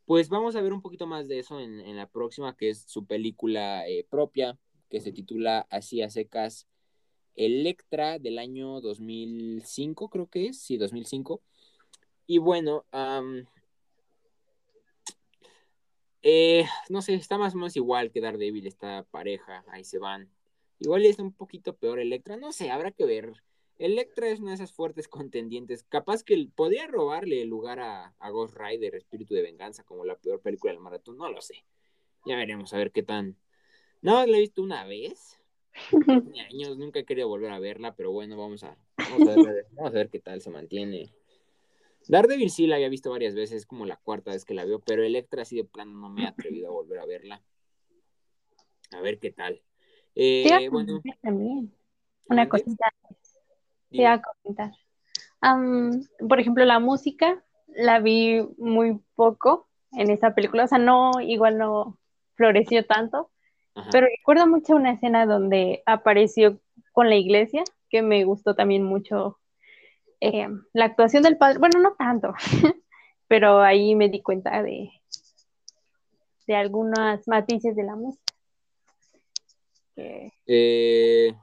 Pues 0.06 0.30
vamos 0.30 0.56
a 0.56 0.62
ver 0.62 0.74
un 0.74 0.82
poquito 0.82 1.08
más 1.08 1.28
de 1.28 1.40
eso 1.40 1.60
en, 1.60 1.96
la 1.96 2.08
próxima, 2.08 2.56
que 2.56 2.70
es 2.70 2.84
su 2.88 3.06
película 3.06 3.88
eh, 3.88 4.06
propia, 4.10 4.58
que 4.90 5.02
se 5.02 5.12
titula 5.12 5.66
Así 5.70 6.02
a 6.02 6.10
secas 6.10 6.68
Electra 7.36 8.20
del 8.20 8.38
año 8.38 8.80
2005, 8.82 10.10
creo 10.10 10.30
que 10.30 10.48
es, 10.48 10.60
sí, 10.62 10.78
2005. 10.78 11.42
Y 12.28 12.38
bueno, 12.38 12.86
eh, 16.22 16.66
no 16.90 17.02
sé, 17.02 17.14
está 17.16 17.38
más 17.38 17.54
o 17.54 17.58
menos 17.58 17.76
igual 17.76 18.12
que 18.12 18.22
Daredevil, 18.22 18.68
esta 18.68 19.04
pareja, 19.12 19.64
ahí 19.68 19.84
se 19.84 20.00
van. 20.00 20.30
Igual 20.80 21.06
es 21.06 21.20
un 21.20 21.32
poquito 21.32 21.76
peor 21.76 22.00
Electra, 22.00 22.38
no 22.38 22.52
sé, 22.52 22.70
habrá 22.70 22.92
que 22.92 23.06
ver. 23.06 23.34
Electra 23.78 24.30
es 24.30 24.40
una 24.40 24.52
de 24.52 24.56
esas 24.56 24.72
fuertes 24.72 25.08
contendientes. 25.08 25.84
Capaz 25.84 26.24
que 26.24 26.48
podría 26.54 26.88
robarle 26.88 27.42
el 27.42 27.50
lugar 27.50 27.80
a, 27.80 28.14
Ghost 28.32 28.58
Rider, 28.58 28.96
Espíritu 28.96 29.34
de 29.34 29.42
Venganza, 29.42 29.84
como 29.84 30.06
la 30.06 30.18
peor 30.18 30.42
película 30.42 30.74
del 30.74 30.82
maratón. 30.82 31.18
No 31.18 31.30
lo 31.30 31.42
sé. 31.42 31.64
Ya 32.26 32.36
veremos 32.36 32.74
a 32.74 32.78
ver 32.78 32.92
qué 32.92 33.04
tan. 33.04 33.38
No, 34.02 34.26
la 34.26 34.38
he 34.38 34.42
visto 34.42 34.62
una 34.62 34.86
vez. 34.86 35.40
años, 36.52 36.78
nunca 36.78 37.00
he 37.00 37.06
querido 37.06 37.28
volver 37.28 37.52
a 37.52 37.60
verla, 37.60 37.96
pero 37.96 38.12
bueno, 38.12 38.38
vamos 38.38 38.64
a, 38.64 38.78
vamos 38.98 39.28
a, 39.28 39.36
ver, 39.36 39.68
vamos 39.72 39.92
a 39.92 39.96
ver 39.96 40.10
qué 40.10 40.20
tal 40.20 40.42
se 40.42 40.50
mantiene. 40.50 41.14
Daredevil 42.08 42.52
sí 42.52 42.68
la 42.68 42.76
había 42.76 42.90
visto 42.90 43.10
varias 43.10 43.36
veces, 43.36 43.66
como 43.66 43.86
la 43.86 43.98
cuarta 43.98 44.32
vez 44.32 44.46
que 44.46 44.54
la 44.54 44.64
veo, 44.64 44.80
pero 44.80 45.04
Electra 45.04 45.42
así 45.42 45.58
de 45.58 45.64
plano 45.64 45.98
no 45.98 46.10
me 46.10 46.24
he 46.24 46.28
atrevido 46.28 46.68
a 46.68 46.72
volver 46.72 47.00
a 47.00 47.06
verla. 47.06 47.44
A 48.92 49.02
ver 49.02 49.20
qué 49.20 49.32
tal. 49.32 49.62
Eh, 50.16 50.70
bueno. 50.70 51.02
También. 51.22 51.74
Una 52.30 52.48
cosita. 52.50 52.92
Te 53.92 54.08
a 54.08 54.22
comentar. 54.22 54.72
por 56.28 56.40
ejemplo, 56.40 56.66
la 56.66 56.80
música 56.80 57.44
la 57.76 58.00
vi 58.00 58.42
muy 58.58 59.00
poco 59.16 59.68
en 59.92 60.10
esa 60.10 60.34
película, 60.34 60.64
o 60.64 60.68
sea, 60.68 60.78
no, 60.78 61.12
igual 61.22 61.58
no 61.58 61.98
floreció 62.36 62.86
tanto, 62.86 63.32
pero 63.92 64.08
recuerdo 64.08 64.48
mucho 64.48 64.76
una 64.76 64.92
escena 64.92 65.26
donde 65.26 65.84
apareció 65.86 66.60
con 66.92 67.10
la 67.10 67.16
iglesia, 67.16 67.64
que 67.90 68.02
me 68.02 68.24
gustó 68.24 68.56
también 68.56 68.84
mucho 68.84 69.40
eh, 70.22 70.48
la 70.74 70.86
actuación 70.86 71.24
del 71.24 71.38
padre, 71.38 71.60
bueno, 71.60 71.80
no 71.80 71.94
tanto, 71.96 72.34
pero 73.28 73.62
ahí 73.62 73.96
me 73.96 74.10
di 74.10 74.22
cuenta 74.22 74.64
de, 74.64 74.90
de 76.48 76.56
algunas 76.56 77.28
matices 77.28 77.76
de 77.76 77.84
la 77.84 77.96
música. 77.96 78.25
Eh, 79.96 81.34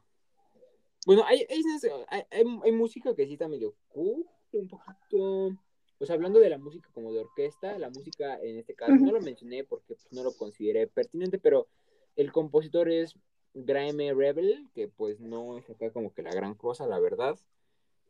bueno, 1.07 1.25
hay, 1.27 1.47
hay, 1.51 2.73
música 2.73 3.15
que 3.15 3.27
sí 3.27 3.35
está 3.35 3.49
medio 3.49 3.75
cool, 3.89 4.27
un 4.53 4.69
poquito. 4.69 5.57
Pues 5.99 6.11
hablando 6.11 6.41
de 6.41 6.51
la 6.51 6.59
música 6.59 6.91
como 6.93 7.13
de 7.13 7.21
orquesta, 7.21 7.79
la 7.79 7.89
música 7.89 8.39
en 8.43 8.59
este 8.59 8.75
caso 8.75 8.95
no 8.95 9.13
lo 9.13 9.21
mencioné 9.21 9.63
porque 9.65 9.95
pues, 9.95 10.13
no 10.13 10.25
lo 10.25 10.37
consideré 10.37 10.89
pertinente, 10.89 11.39
pero 11.39 11.69
el 12.17 12.33
compositor 12.33 12.91
es 12.91 13.15
Graeme 13.55 14.13
Rebel, 14.13 14.69
que 14.75 14.89
pues 14.89 15.21
no 15.21 15.59
es 15.59 15.69
acá 15.71 15.91
como 15.93 16.13
que 16.13 16.23
la 16.23 16.33
gran 16.33 16.55
cosa, 16.55 16.87
la 16.87 16.99
verdad. 16.99 17.39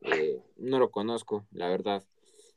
Eh, 0.01 0.41
no 0.57 0.79
lo 0.79 0.91
conozco, 0.91 1.47
la 1.53 1.69
verdad. 1.69 2.03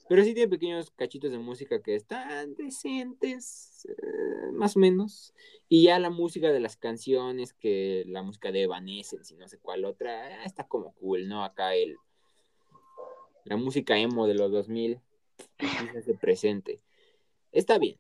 Pero 0.07 0.23
sí 0.23 0.33
tiene 0.33 0.49
pequeños 0.49 0.91
cachitos 0.91 1.31
de 1.31 1.39
música 1.39 1.81
que 1.81 1.95
están 1.95 2.55
decentes, 2.55 3.87
eh, 3.89 4.51
más 4.53 4.75
o 4.75 4.79
menos. 4.79 5.33
Y 5.67 5.83
ya 5.83 5.97
la 5.97 6.11
música 6.11 6.51
de 6.51 6.59
las 6.59 6.77
canciones, 6.77 7.53
que 7.53 8.03
la 8.07 8.21
música 8.21 8.51
de 8.51 8.63
Evanescence 8.63 9.33
y 9.33 9.37
no 9.37 9.47
sé 9.47 9.57
cuál 9.57 9.83
otra, 9.83 10.43
está 10.45 10.67
como 10.67 10.93
cool, 10.93 11.27
¿no? 11.27 11.43
Acá 11.43 11.73
el, 11.73 11.97
la 13.45 13.57
música 13.57 13.97
emo 13.97 14.27
de 14.27 14.35
los 14.35 14.51
2000 14.51 14.99
se 16.03 16.13
presente. 16.13 16.81
Está 17.51 17.79
bien. 17.79 17.97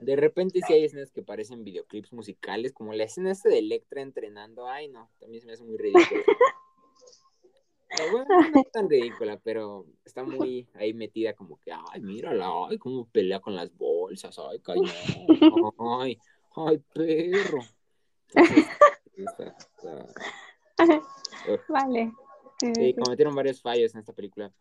De 0.00 0.16
repente 0.16 0.60
sí 0.66 0.72
hay 0.72 0.84
escenas 0.84 1.12
que 1.12 1.22
parecen 1.22 1.64
videoclips 1.64 2.12
musicales, 2.12 2.72
como 2.72 2.92
la 2.92 3.04
escena 3.04 3.30
esta 3.30 3.48
de 3.48 3.58
Electra 3.58 4.02
entrenando. 4.02 4.68
Ay, 4.68 4.88
no, 4.88 5.10
también 5.18 5.40
se 5.40 5.46
me 5.46 5.52
hace 5.52 5.64
muy 5.64 5.76
ridículo. 5.76 6.22
No 7.98 8.60
es 8.60 8.70
tan 8.72 8.88
ridícula, 8.88 9.38
pero 9.42 9.84
está 10.04 10.22
muy 10.22 10.68
ahí 10.74 10.94
metida 10.94 11.34
como 11.34 11.58
que, 11.58 11.72
ay, 11.72 12.00
mírala, 12.00 12.48
ay, 12.68 12.78
cómo 12.78 13.06
pelea 13.06 13.40
con 13.40 13.56
las 13.56 13.76
bolsas, 13.76 14.38
ay, 14.38 14.60
cañón, 14.60 14.86
ay, 16.00 16.18
ay, 16.56 16.78
perro. 16.92 17.60
Vale. 21.68 22.12
Sí, 22.60 22.94
cometieron 22.94 23.34
varios 23.34 23.60
fallos 23.60 23.94
en 23.94 24.00
esta 24.00 24.12
película. 24.12 24.52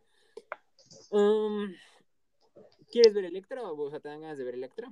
Um, 1.11 1.73
¿Quieres 2.91 3.13
ver 3.13 3.25
Electra 3.25 3.61
o 3.63 3.75
vos 3.75 3.91
te 4.01 4.07
dan 4.07 4.21
ganas 4.21 4.37
de 4.37 4.43
ver 4.43 4.55
Electra? 4.55 4.91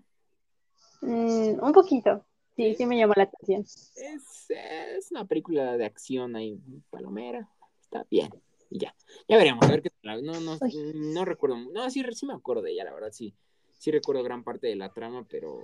Mm, 1.02 1.64
un 1.64 1.72
poquito. 1.74 2.26
Sí, 2.56 2.76
sí, 2.76 2.86
me 2.86 2.98
llamó 2.98 3.14
la 3.16 3.24
atención. 3.24 3.62
Es, 3.62 4.50
es, 4.50 5.12
una 5.12 5.26
película 5.26 5.78
de 5.78 5.86
acción 5.86 6.36
ahí, 6.36 6.60
palomera. 6.90 7.48
Está 7.88 8.06
bien. 8.12 8.30
Y 8.70 8.80
ya. 8.80 8.94
Ya 9.30 9.38
veremos, 9.38 9.66
a 9.66 9.72
ver 9.72 9.82
qué 9.82 9.90
tal. 10.02 10.24
No, 10.24 10.40
no, 10.42 10.58
no 10.94 11.26
recuerdo. 11.26 11.58
No, 11.72 11.90
sí, 11.90 12.04
sí 12.12 12.26
me 12.26 12.34
acuerdo 12.34 12.62
de 12.62 12.72
ella, 12.72 12.84
la 12.84 12.94
verdad, 12.94 13.12
sí. 13.12 13.34
Sí 13.78 13.92
recuerdo 13.92 14.24
gran 14.24 14.44
parte 14.44 14.68
de 14.68 14.76
la 14.76 14.92
trama, 14.92 15.26
pero 15.30 15.60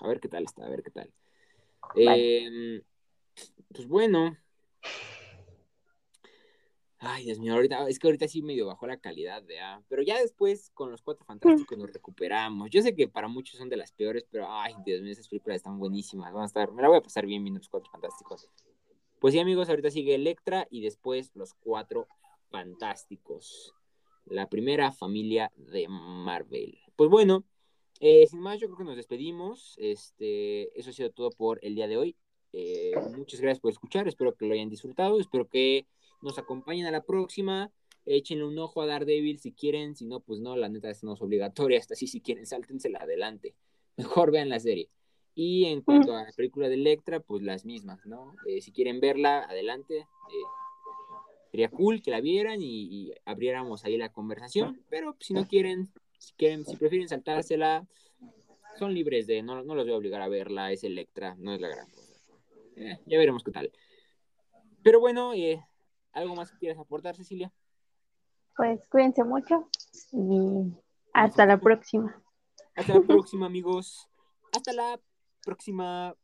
a 0.00 0.08
ver 0.08 0.20
qué 0.20 0.28
tal 0.28 0.44
está, 0.44 0.64
a 0.64 0.70
ver 0.70 0.82
qué 0.82 0.90
tal. 0.90 1.12
Em, 1.96 2.80
pues 3.72 3.86
bueno, 3.86 4.36
Ay, 7.04 7.24
Dios 7.24 7.40
mío, 7.40 7.54
ahorita, 7.54 7.88
es 7.88 7.98
que 7.98 8.06
ahorita 8.06 8.28
sí 8.28 8.42
medio 8.42 8.64
bajó 8.66 8.86
la 8.86 8.96
calidad, 8.96 9.42
de 9.42 9.58
pero 9.88 10.02
ya 10.02 10.20
después 10.20 10.70
con 10.72 10.92
los 10.92 11.02
cuatro 11.02 11.24
fantásticos 11.24 11.76
nos 11.76 11.92
recuperamos. 11.92 12.70
Yo 12.70 12.80
sé 12.80 12.94
que 12.94 13.08
para 13.08 13.26
muchos 13.26 13.58
son 13.58 13.68
de 13.68 13.76
las 13.76 13.90
peores, 13.90 14.24
pero 14.30 14.46
ay, 14.48 14.74
Dios 14.86 15.02
mío, 15.02 15.10
esas 15.10 15.26
películas 15.26 15.56
están 15.56 15.80
buenísimas. 15.80 16.32
Van 16.32 16.44
a 16.44 16.46
estar, 16.46 16.70
me 16.70 16.80
la 16.80 16.86
voy 16.86 16.98
a 16.98 17.02
pasar 17.02 17.26
bien 17.26 17.42
viendo 17.42 17.58
los 17.58 17.68
cuatro 17.68 17.90
fantásticos. 17.90 18.48
Pues 19.22 19.34
sí, 19.34 19.38
amigos, 19.38 19.68
ahorita 19.68 19.88
sigue 19.92 20.16
Electra 20.16 20.66
y 20.68 20.80
después 20.80 21.30
los 21.36 21.54
cuatro 21.54 22.08
fantásticos. 22.50 23.72
La 24.24 24.48
primera 24.48 24.90
familia 24.90 25.52
de 25.54 25.86
Marvel. 25.88 26.80
Pues 26.96 27.08
bueno, 27.08 27.44
eh, 28.00 28.26
sin 28.26 28.40
más, 28.40 28.58
yo 28.58 28.66
creo 28.66 28.78
que 28.78 28.84
nos 28.84 28.96
despedimos. 28.96 29.76
Este, 29.78 30.76
eso 30.76 30.90
ha 30.90 30.92
sido 30.92 31.12
todo 31.12 31.30
por 31.30 31.60
el 31.62 31.76
día 31.76 31.86
de 31.86 31.98
hoy. 31.98 32.16
Eh, 32.52 32.94
muchas 33.16 33.40
gracias 33.40 33.60
por 33.60 33.70
escuchar, 33.70 34.08
espero 34.08 34.34
que 34.34 34.44
lo 34.44 34.54
hayan 34.54 34.68
disfrutado, 34.68 35.20
espero 35.20 35.48
que 35.48 35.86
nos 36.20 36.36
acompañen 36.38 36.86
a 36.86 36.90
la 36.90 37.04
próxima. 37.04 37.70
Échenle 38.04 38.44
un 38.44 38.58
ojo 38.58 38.82
a 38.82 38.86
Daredevil 38.86 39.38
si 39.38 39.52
quieren, 39.52 39.94
si 39.94 40.04
no, 40.04 40.18
pues 40.18 40.40
no, 40.40 40.56
la 40.56 40.68
neta 40.68 40.90
es 40.90 41.04
no 41.04 41.14
es 41.14 41.22
obligatoria, 41.22 41.78
hasta 41.78 41.94
así 41.94 42.08
si 42.08 42.20
quieren, 42.20 42.44
sáltensela 42.44 42.98
adelante. 42.98 43.54
Mejor 43.96 44.32
vean 44.32 44.48
la 44.48 44.58
serie. 44.58 44.90
Y 45.34 45.64
en 45.66 45.80
cuanto 45.80 46.14
a 46.14 46.24
la 46.24 46.32
película 46.32 46.68
de 46.68 46.74
Electra, 46.74 47.20
pues 47.20 47.42
las 47.42 47.64
mismas, 47.64 48.04
¿no? 48.04 48.34
Eh, 48.46 48.60
si 48.60 48.72
quieren 48.72 49.00
verla, 49.00 49.44
adelante. 49.44 49.98
Eh, 49.98 50.44
sería 51.50 51.70
cool 51.70 52.02
que 52.02 52.10
la 52.10 52.20
vieran 52.20 52.58
y, 52.60 53.12
abriéramos 53.24 53.84
ahí 53.84 53.96
la 53.96 54.10
conversación, 54.10 54.82
pero 54.88 55.16
si 55.20 55.34
no 55.34 55.46
quieren, 55.46 55.92
si 56.18 56.32
quieren, 56.34 56.64
si 56.64 56.76
prefieren 56.76 57.08
saltársela, 57.08 57.86
son 58.78 58.94
libres 58.94 59.26
de, 59.26 59.42
no, 59.42 59.62
no 59.62 59.74
los 59.74 59.84
voy 59.84 59.94
a 59.94 59.98
obligar 59.98 60.22
a 60.22 60.28
verla, 60.28 60.72
es 60.72 60.82
Electra, 60.84 61.34
no 61.38 61.52
es 61.52 61.60
la 61.60 61.68
gran 61.68 61.90
cosa. 61.90 62.12
Eh, 62.76 62.98
ya 63.06 63.18
veremos 63.18 63.42
qué 63.44 63.50
tal. 63.50 63.70
Pero 64.82 64.98
bueno, 64.98 65.34
eh, 65.34 65.62
¿Algo 66.12 66.34
más 66.34 66.50
que 66.50 66.58
quieras 66.58 66.78
aportar, 66.78 67.16
Cecilia? 67.16 67.50
Pues 68.56 68.86
cuídense 68.88 69.24
mucho 69.24 69.68
y 70.12 70.72
hasta 71.14 71.46
la 71.46 71.58
próxima. 71.58 72.22
Hasta 72.74 72.94
la 72.94 73.00
próxima, 73.00 73.46
amigos. 73.46 74.08
Hasta 74.52 74.72
la 74.74 75.00
próxima. 75.42 76.16